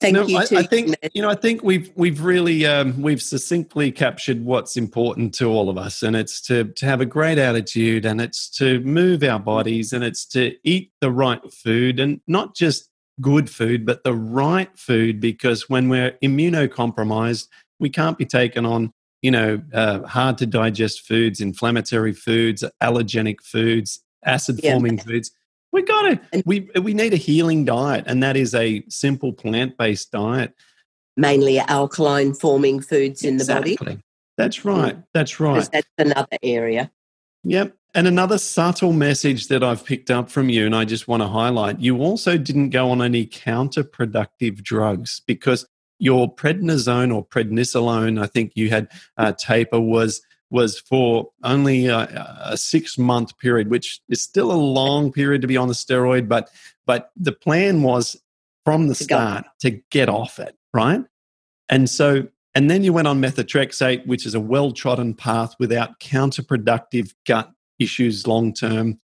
Thank 0.00 0.14
No, 0.14 0.26
you. 0.26 0.36
I, 0.36 0.44
too, 0.46 0.56
I 0.56 0.62
think 0.64 0.96
you 1.14 1.22
know. 1.22 1.30
I 1.30 1.36
think 1.36 1.62
we've 1.62 1.92
we've 1.94 2.24
really 2.24 2.66
um, 2.66 3.00
we've 3.02 3.22
succinctly 3.22 3.92
captured 3.92 4.44
what's 4.44 4.76
important 4.76 5.32
to 5.34 5.44
all 5.44 5.68
of 5.70 5.78
us, 5.78 6.02
and 6.02 6.16
it's 6.16 6.40
to 6.48 6.64
to 6.64 6.86
have 6.86 7.00
a 7.00 7.06
great 7.06 7.38
attitude, 7.38 8.04
and 8.04 8.20
it's 8.20 8.50
to 8.58 8.80
move 8.80 9.22
our 9.22 9.38
bodies, 9.38 9.92
and 9.92 10.02
it's 10.02 10.26
to 10.30 10.56
eat 10.64 10.90
the 11.00 11.12
right 11.12 11.40
food, 11.52 12.00
and 12.00 12.20
not 12.26 12.56
just 12.56 12.90
good 13.20 13.48
food, 13.48 13.86
but 13.86 14.02
the 14.02 14.12
right 14.14 14.76
food. 14.76 15.20
Because 15.20 15.68
when 15.68 15.88
we're 15.88 16.18
immunocompromised, 16.20 17.46
we 17.78 17.88
can't 17.88 18.18
be 18.18 18.26
taken 18.26 18.66
on 18.66 18.92
you 19.22 19.30
know 19.30 19.62
uh, 19.72 20.00
hard 20.02 20.36
to 20.38 20.46
digest 20.46 21.02
foods, 21.06 21.40
inflammatory 21.40 22.12
foods, 22.12 22.64
allergenic 22.82 23.36
foods, 23.40 24.00
acid 24.24 24.60
forming 24.62 24.98
foods. 24.98 25.30
We 25.72 25.82
got 25.82 26.02
to 26.02 26.42
we 26.44 26.68
we 26.80 26.94
need 26.94 27.14
a 27.14 27.16
healing 27.16 27.64
diet, 27.64 28.04
and 28.06 28.22
that 28.22 28.36
is 28.36 28.54
a 28.54 28.84
simple 28.88 29.32
plant 29.32 29.78
based 29.78 30.12
diet. 30.12 30.54
mainly 31.16 31.58
alkaline 31.58 32.34
forming 32.34 32.80
foods 32.80 33.24
in 33.24 33.36
the 33.36 33.44
body. 33.44 33.76
That's 34.38 34.64
right. 34.64 34.96
That's 35.12 35.40
right. 35.40 35.68
That's 35.72 35.88
another 35.98 36.38
area. 36.42 36.90
Yep. 37.44 37.76
And 37.94 38.06
another 38.06 38.38
subtle 38.38 38.92
message 38.94 39.48
that 39.48 39.62
I've 39.62 39.84
picked 39.84 40.10
up 40.10 40.30
from 40.30 40.48
you, 40.48 40.64
and 40.64 40.74
I 40.74 40.86
just 40.86 41.06
want 41.06 41.22
to 41.22 41.28
highlight 41.28 41.80
you 41.80 41.98
also 41.98 42.38
didn't 42.38 42.70
go 42.70 42.90
on 42.90 43.02
any 43.02 43.26
counterproductive 43.26 44.62
drugs 44.62 45.20
because 45.26 45.66
your 45.98 46.34
prednisone 46.34 47.14
or 47.14 47.24
prednisolone, 47.24 48.20
I 48.20 48.26
think 48.26 48.52
you 48.54 48.70
had 48.70 48.88
uh, 49.18 49.32
taper, 49.32 49.78
was 49.78 50.22
was 50.52 50.78
for 50.78 51.30
only 51.42 51.86
a, 51.86 51.98
a 52.44 52.56
six 52.56 52.98
month 52.98 53.36
period, 53.38 53.70
which 53.70 54.00
is 54.08 54.22
still 54.22 54.52
a 54.52 54.54
long 54.54 55.10
period 55.10 55.40
to 55.40 55.48
be 55.48 55.56
on 55.56 55.68
the 55.68 55.74
steroid. 55.74 56.28
But 56.28 56.50
but 56.86 57.10
the 57.16 57.32
plan 57.32 57.82
was 57.82 58.16
from 58.64 58.86
the 58.88 58.94
To 58.94 59.04
go. 59.04 59.16
start 59.16 59.44
to 59.60 59.70
get 59.90 60.08
off 60.08 60.38
it, 60.38 60.56
right? 60.72 61.02
And 61.68 61.88
so 61.88 62.28
and 62.54 62.70
then 62.70 62.84
you 62.84 62.92
went 62.92 63.08
on 63.08 63.20
methotrexate, 63.20 64.06
which 64.06 64.26
is 64.26 64.34
a 64.34 64.40
well 64.40 64.72
trodden 64.72 65.14
path 65.14 65.54
without 65.58 65.98
counterproductive 66.00 67.14
gut 67.26 67.50
issues 67.78 68.26
long 68.26 68.52
term, 68.52 69.00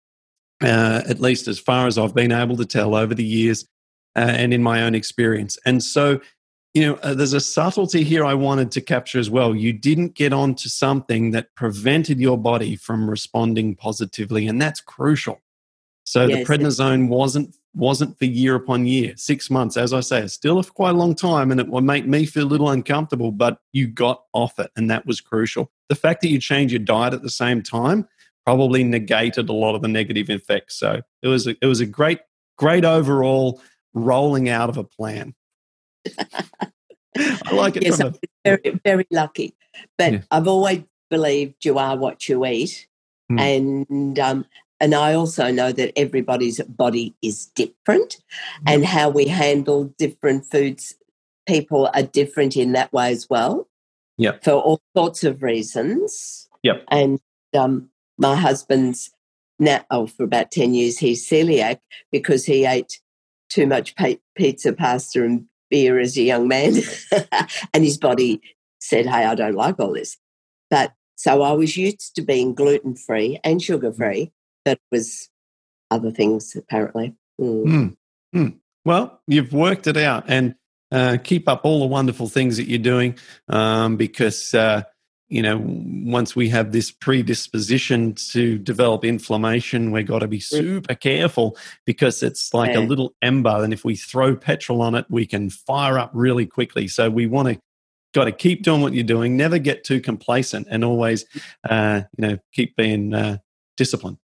uh, 0.62 1.02
at 1.08 1.20
least 1.20 1.46
as 1.48 1.58
far 1.58 1.86
as 1.86 1.96
I've 1.96 2.14
been 2.14 2.32
able 2.32 2.56
to 2.56 2.66
tell 2.66 2.94
over 2.94 3.14
the 3.14 3.24
years 3.24 3.64
uh, 4.16 4.20
and 4.20 4.52
in 4.52 4.62
my 4.62 4.82
own 4.82 4.94
experience. 4.94 5.58
And 5.64 5.82
so, 5.82 6.20
you 6.76 6.86
know, 6.86 6.96
uh, 6.96 7.14
there's 7.14 7.32
a 7.32 7.40
subtlety 7.40 8.04
here 8.04 8.22
I 8.22 8.34
wanted 8.34 8.70
to 8.72 8.82
capture 8.82 9.18
as 9.18 9.30
well. 9.30 9.56
You 9.56 9.72
didn't 9.72 10.14
get 10.14 10.34
onto 10.34 10.68
something 10.68 11.30
that 11.30 11.54
prevented 11.54 12.20
your 12.20 12.36
body 12.36 12.76
from 12.76 13.08
responding 13.08 13.74
positively, 13.74 14.46
and 14.46 14.60
that's 14.60 14.82
crucial. 14.82 15.40
So 16.04 16.26
Yes. 16.26 16.36
the 16.36 16.44
prednisone 16.44 17.08
wasn't 17.08 17.56
wasn't 17.74 18.18
for 18.18 18.26
year 18.26 18.54
upon 18.54 18.86
year, 18.86 19.14
six 19.16 19.50
months. 19.50 19.78
As 19.78 19.94
I 19.94 20.00
say, 20.00 20.20
it's 20.20 20.34
still 20.34 20.58
a 20.58 20.64
quite 20.64 20.90
a 20.90 20.98
long 20.98 21.14
time, 21.14 21.50
and 21.50 21.60
it 21.60 21.68
will 21.68 21.80
make 21.80 22.06
me 22.06 22.26
feel 22.26 22.44
a 22.44 22.52
little 22.52 22.68
uncomfortable. 22.68 23.32
But 23.32 23.58
you 23.72 23.86
got 23.86 24.24
off 24.34 24.58
it, 24.58 24.70
and 24.76 24.90
that 24.90 25.06
was 25.06 25.22
crucial. 25.22 25.72
The 25.88 25.94
fact 25.94 26.20
that 26.22 26.28
you 26.28 26.38
changed 26.38 26.72
your 26.72 26.78
diet 26.80 27.14
at 27.14 27.22
the 27.22 27.30
same 27.30 27.62
time 27.62 28.06
probably 28.44 28.84
negated 28.84 29.48
a 29.48 29.52
lot 29.54 29.74
of 29.74 29.80
the 29.80 29.88
negative 29.88 30.28
effects. 30.28 30.78
So 30.78 31.00
it 31.22 31.28
was 31.28 31.46
a, 31.46 31.56
it 31.62 31.66
was 31.66 31.80
a 31.80 31.86
great 31.86 32.20
great 32.58 32.84
overall 32.84 33.62
rolling 33.94 34.50
out 34.50 34.68
of 34.68 34.76
a 34.76 34.84
plan. 34.84 35.34
I 37.18 37.54
like 37.54 37.76
it 37.76 37.84
Yes, 37.84 37.96
from 37.96 38.08
I'm 38.08 38.14
very, 38.44 38.80
very 38.84 39.06
lucky. 39.10 39.54
But 39.98 40.12
Yeah. 40.12 40.20
I've 40.30 40.48
always 40.48 40.82
believed 41.10 41.64
you 41.64 41.78
are 41.78 41.96
what 41.96 42.28
you 42.28 42.44
eat. 42.46 42.86
Hmm. 43.28 43.38
And 43.38 44.18
um, 44.18 44.46
and 44.80 44.94
I 44.94 45.14
also 45.14 45.50
know 45.50 45.72
that 45.72 45.92
everybody's 45.96 46.60
body 46.62 47.14
is 47.22 47.46
different 47.46 48.18
and 48.66 48.84
how 48.84 49.08
we 49.08 49.26
handle 49.26 49.84
different 49.96 50.44
foods, 50.44 50.94
people 51.46 51.88
are 51.94 52.02
different 52.02 52.56
in 52.56 52.72
that 52.72 52.92
way 52.92 53.10
as 53.10 53.28
well. 53.30 53.68
Yep. 54.18 54.44
For 54.44 54.52
all 54.52 54.80
sorts 54.96 55.24
of 55.24 55.42
reasons. 55.42 56.48
Yep. 56.62 56.84
And 56.90 57.20
um, 57.54 57.90
my 58.18 58.36
husband's 58.36 59.10
now, 59.58 59.84
oh, 59.90 60.06
for 60.06 60.24
about 60.24 60.50
10 60.50 60.74
years, 60.74 60.98
he's 60.98 61.26
celiac 61.26 61.78
because 62.12 62.44
he 62.44 62.66
ate 62.66 63.00
too 63.48 63.66
much 63.66 63.94
pizza, 64.34 64.72
pasta, 64.72 65.24
and 65.24 65.46
beer 65.70 65.98
as 65.98 66.16
a 66.16 66.22
young 66.22 66.48
man. 66.48 66.74
and 67.74 67.84
his 67.84 67.98
body 67.98 68.40
said, 68.80 69.06
Hey, 69.06 69.24
I 69.24 69.34
don't 69.34 69.54
like 69.54 69.78
all 69.78 69.92
this. 69.92 70.16
But 70.70 70.92
so 71.16 71.42
I 71.42 71.52
was 71.52 71.76
used 71.76 72.14
to 72.16 72.22
being 72.22 72.54
gluten 72.54 72.94
free 72.94 73.38
and 73.42 73.60
sugar 73.62 73.92
free, 73.92 74.32
but 74.64 74.72
it 74.72 74.80
was 74.90 75.28
other 75.90 76.10
things 76.10 76.54
apparently. 76.56 77.14
Mm. 77.40 77.64
Mm, 77.64 77.96
mm. 78.34 78.58
Well, 78.84 79.20
you've 79.26 79.52
worked 79.52 79.86
it 79.86 79.96
out, 79.96 80.24
and 80.28 80.54
uh, 80.92 81.18
keep 81.22 81.48
up 81.48 81.62
all 81.64 81.80
the 81.80 81.86
wonderful 81.86 82.28
things 82.28 82.56
that 82.56 82.68
you're 82.68 82.78
doing, 82.78 83.18
um, 83.48 83.96
because 83.96 84.54
uh, 84.54 84.82
you 85.28 85.42
know 85.42 85.60
once 85.64 86.36
we 86.36 86.48
have 86.50 86.72
this 86.72 86.90
predisposition 86.90 88.14
to 88.14 88.58
develop 88.58 89.04
inflammation, 89.04 89.90
we've 89.90 90.06
got 90.06 90.20
to 90.20 90.28
be 90.28 90.40
super 90.40 90.94
careful 90.94 91.56
because 91.84 92.22
it's 92.22 92.54
like 92.54 92.74
a 92.74 92.80
little 92.80 93.14
ember, 93.22 93.62
and 93.62 93.72
if 93.72 93.84
we 93.84 93.96
throw 93.96 94.36
petrol 94.36 94.82
on 94.82 94.94
it, 94.94 95.06
we 95.08 95.26
can 95.26 95.50
fire 95.50 95.98
up 95.98 96.10
really 96.12 96.46
quickly. 96.46 96.88
So 96.88 97.10
we 97.10 97.26
want 97.26 97.48
to 97.48 97.60
got 98.14 98.24
to 98.24 98.32
keep 98.32 98.62
doing 98.62 98.80
what 98.80 98.94
you're 98.94 99.04
doing, 99.04 99.36
never 99.36 99.58
get 99.58 99.84
too 99.84 100.00
complacent, 100.00 100.66
and 100.70 100.84
always 100.84 101.24
uh, 101.68 102.02
you 102.16 102.26
know 102.26 102.38
keep 102.52 102.76
being 102.76 103.12
uh, 103.12 103.38
disciplined. 103.76 104.18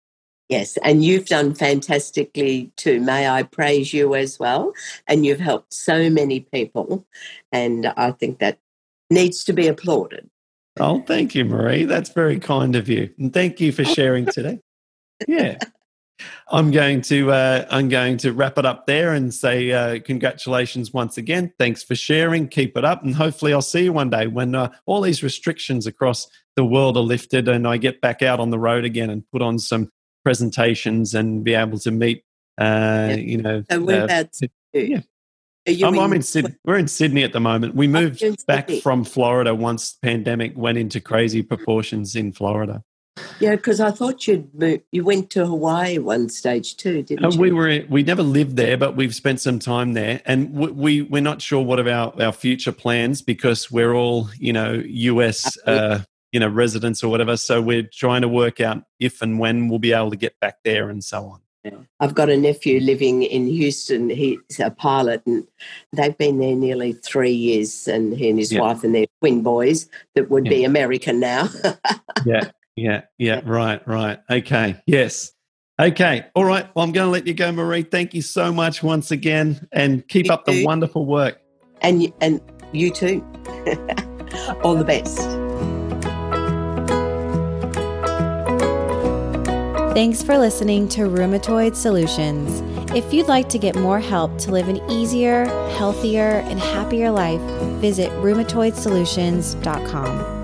Yes, 0.50 0.78
and 0.84 1.04
you've 1.04 1.28
done 1.28 1.54
fantastically 1.54 2.72
too. 2.76 3.00
May 3.00 3.30
I 3.30 3.44
praise 3.44 3.94
you 3.94 4.16
as 4.16 4.40
well? 4.40 4.74
And 5.08 5.26
you've 5.26 5.40
helped 5.40 5.74
so 5.74 6.10
many 6.10 6.40
people, 6.40 7.06
and 7.52 7.88
I 7.88 8.12
think 8.12 8.40
that 8.40 8.60
needs 9.10 9.44
to 9.46 9.54
be 9.54 9.68
applauded. 9.68 10.30
Oh, 10.80 11.02
thank 11.02 11.36
you, 11.36 11.46
Maree. 11.46 11.88
That's 11.88 12.10
very 12.10 12.40
kind 12.40 12.76
of 12.76 12.90
you, 12.90 13.14
and 13.18 13.34
thank 13.34 13.60
you 13.60 13.72
for 13.72 13.84
sharing 13.84 14.26
today. 14.26 14.60
Yeah, 15.28 15.58
I'm 16.50 16.72
going 16.72 17.02
to 17.04 17.32
uh, 17.32 17.66
I'm 17.70 17.90
going 17.90 18.18
to 18.20 18.32
wrap 18.34 18.58
it 18.58 18.66
up 18.66 18.88
there 18.88 19.14
and 19.14 19.34
say 19.34 19.72
uh, 19.72 20.00
congratulations 20.00 20.94
once 20.94 21.18
again. 21.18 21.54
Thanks 21.60 21.84
for 21.84 21.96
sharing. 21.96 22.48
Keep 22.48 22.78
it 22.78 22.86
up, 22.86 23.04
and 23.04 23.16
hopefully 23.16 23.54
I'll 23.54 23.62
see 23.62 23.84
you 23.84 23.94
one 23.94 24.10
day 24.10 24.28
when 24.28 24.56
uh, 24.56 24.72
all 24.86 25.02
these 25.02 25.24
restrictions 25.24 25.88
across 25.88 26.28
the 26.56 26.66
world 26.66 26.98
are 26.98 27.04
lifted 27.04 27.48
and 27.48 27.68
I 27.68 27.78
get 27.78 28.02
back 28.02 28.22
out 28.22 28.40
on 28.40 28.50
the 28.50 28.60
road 28.60 28.84
again 28.84 29.10
and 29.10 29.24
put 29.32 29.42
on 29.42 29.60
some 29.60 29.90
presentations 30.24 31.14
and 31.14 31.44
be 31.44 31.54
able 31.54 31.80
to 31.80 31.92
meet. 31.92 32.24
Uh. 32.58 33.16
You 33.18 33.38
know, 33.38 33.64
So 33.72 33.82
we're 33.82 34.04
uh, 34.04 34.24
to. 34.24 34.50
yeah. 34.74 35.02
Are 35.70 35.72
you 35.72 35.86
I'm, 35.88 36.00
I'm 36.00 36.14
in 36.14 36.22
Sydney. 36.24 36.56
We're 36.66 36.78
in 36.78 36.88
Sydney 36.88 37.24
at 37.24 37.32
the 37.34 37.40
moment. 37.40 37.76
We 37.76 37.88
moved 37.88 38.24
back 38.48 38.70
from 38.84 39.04
Florida 39.04 39.54
once 39.54 39.94
the 39.94 40.08
pandemic 40.08 40.54
went 40.56 40.78
into 40.78 41.00
crazy 41.00 41.44
proportions 41.44 42.16
in 42.16 42.32
Florida. 42.32 42.84
Yeah, 43.40 43.56
because 43.56 43.80
I 43.80 43.92
thought 43.92 44.28
you'd 44.28 44.50
moved, 44.54 44.84
you 44.92 45.04
went 45.04 45.30
to 45.32 45.46
Hawaii 45.46 45.98
one 45.98 46.30
stage 46.30 46.78
too, 46.78 47.04
didn't 47.04 47.26
Uh, 47.26 47.32
you? 47.32 47.40
we 47.40 47.52
were 47.52 47.84
we 47.90 48.02
never 48.02 48.24
lived 48.24 48.56
there, 48.56 48.78
but 48.78 48.96
we've 48.96 49.14
spent 49.14 49.42
some 49.42 49.60
time 49.60 49.94
there, 49.94 50.22
and 50.26 50.54
we, 50.54 50.72
we 50.72 51.02
we're 51.04 51.22
not 51.22 51.42
sure 51.42 51.62
what 51.64 51.80
of 51.80 51.88
our 51.88 52.14
our 52.22 52.32
future 52.32 52.72
plans 52.72 53.22
because 53.22 53.70
we're 53.70 53.94
all 53.94 54.30
you 54.38 54.54
know 54.54 54.82
U.S. 54.86 55.58
Uh, 55.66 56.00
you 56.32 56.40
know 56.40 56.48
residents 56.48 57.04
or 57.04 57.10
whatever. 57.10 57.36
So 57.38 57.62
we're 57.62 57.90
trying 57.92 58.22
to 58.22 58.28
work 58.30 58.62
out 58.62 58.84
if 59.00 59.22
and 59.22 59.38
when 59.38 59.68
we'll 59.68 59.80
be 59.80 59.94
able 59.94 60.12
to 60.12 60.18
get 60.18 60.40
back 60.40 60.58
there 60.64 60.90
and 60.90 61.04
so 61.04 61.26
on. 61.26 61.42
I've 62.00 62.14
got 62.16 62.30
a 62.30 62.38
nephew 62.38 62.80
living 62.80 63.24
in 63.24 63.48
Houston. 63.48 64.10
He's 64.10 64.60
a 64.60 64.70
pilot, 64.72 65.22
and 65.26 65.46
they've 65.94 66.18
been 66.18 66.40
there 66.40 66.56
nearly 66.56 66.94
three 66.94 67.32
years. 67.32 67.88
And 67.88 68.16
he 68.16 68.30
and 68.30 68.40
his 68.40 68.52
Yeah. 68.52 68.62
wife 68.62 68.84
and 68.84 68.94
their 68.96 69.06
twin 69.22 69.42
boys 69.44 69.90
that 70.16 70.30
would 70.30 70.46
be 70.46 70.64
American 70.64 71.20
now. 71.20 71.50
Yeah, 72.26 72.52
yeah, 72.76 73.02
yeah. 73.18 73.40
Right, 73.46 73.86
right. 73.88 74.20
Okay. 74.30 74.76
Yes. 74.86 75.32
Okay. 75.80 76.26
All 76.36 76.44
right. 76.44 76.68
Well, 76.76 76.84
I'm 76.84 76.92
going 76.92 77.08
to 77.08 77.12
let 77.12 77.26
you 77.26 77.34
go, 77.34 77.50
Maree. 77.54 77.90
Thank 77.90 78.14
you 78.14 78.22
so 78.22 78.52
much 78.52 78.84
once 78.84 79.10
again, 79.12 79.66
and 79.72 80.06
keep 80.10 80.26
You 80.26 80.34
up 80.34 80.44
the 80.46 80.52
too. 80.52 80.66
wonderful 80.66 81.06
work. 81.06 81.40
and 81.82 82.12
and 82.20 82.42
you 82.74 82.92
too. 82.92 83.26
All 84.64 84.76
the 84.76 84.84
best. 84.86 85.49
Thanks 89.94 90.22
for 90.22 90.38
listening 90.38 90.88
to 90.90 91.02
Rheumatoid 91.02 91.76
Solutions. 91.76 92.62
If 92.96 93.12
you'd 93.12 93.28
like 93.28 93.50
to 93.50 93.58
get 93.58 93.76
more 93.76 94.00
help 94.00 94.38
to 94.40 94.52
live 94.52 94.70
an 94.70 94.78
easier, 94.90 95.46
healthier, 95.78 96.44
and 96.46 96.60
happier 96.60 97.12
life, 97.12 97.42
visit 97.82 98.10
rheumatoidsolutions.com. 98.12 100.39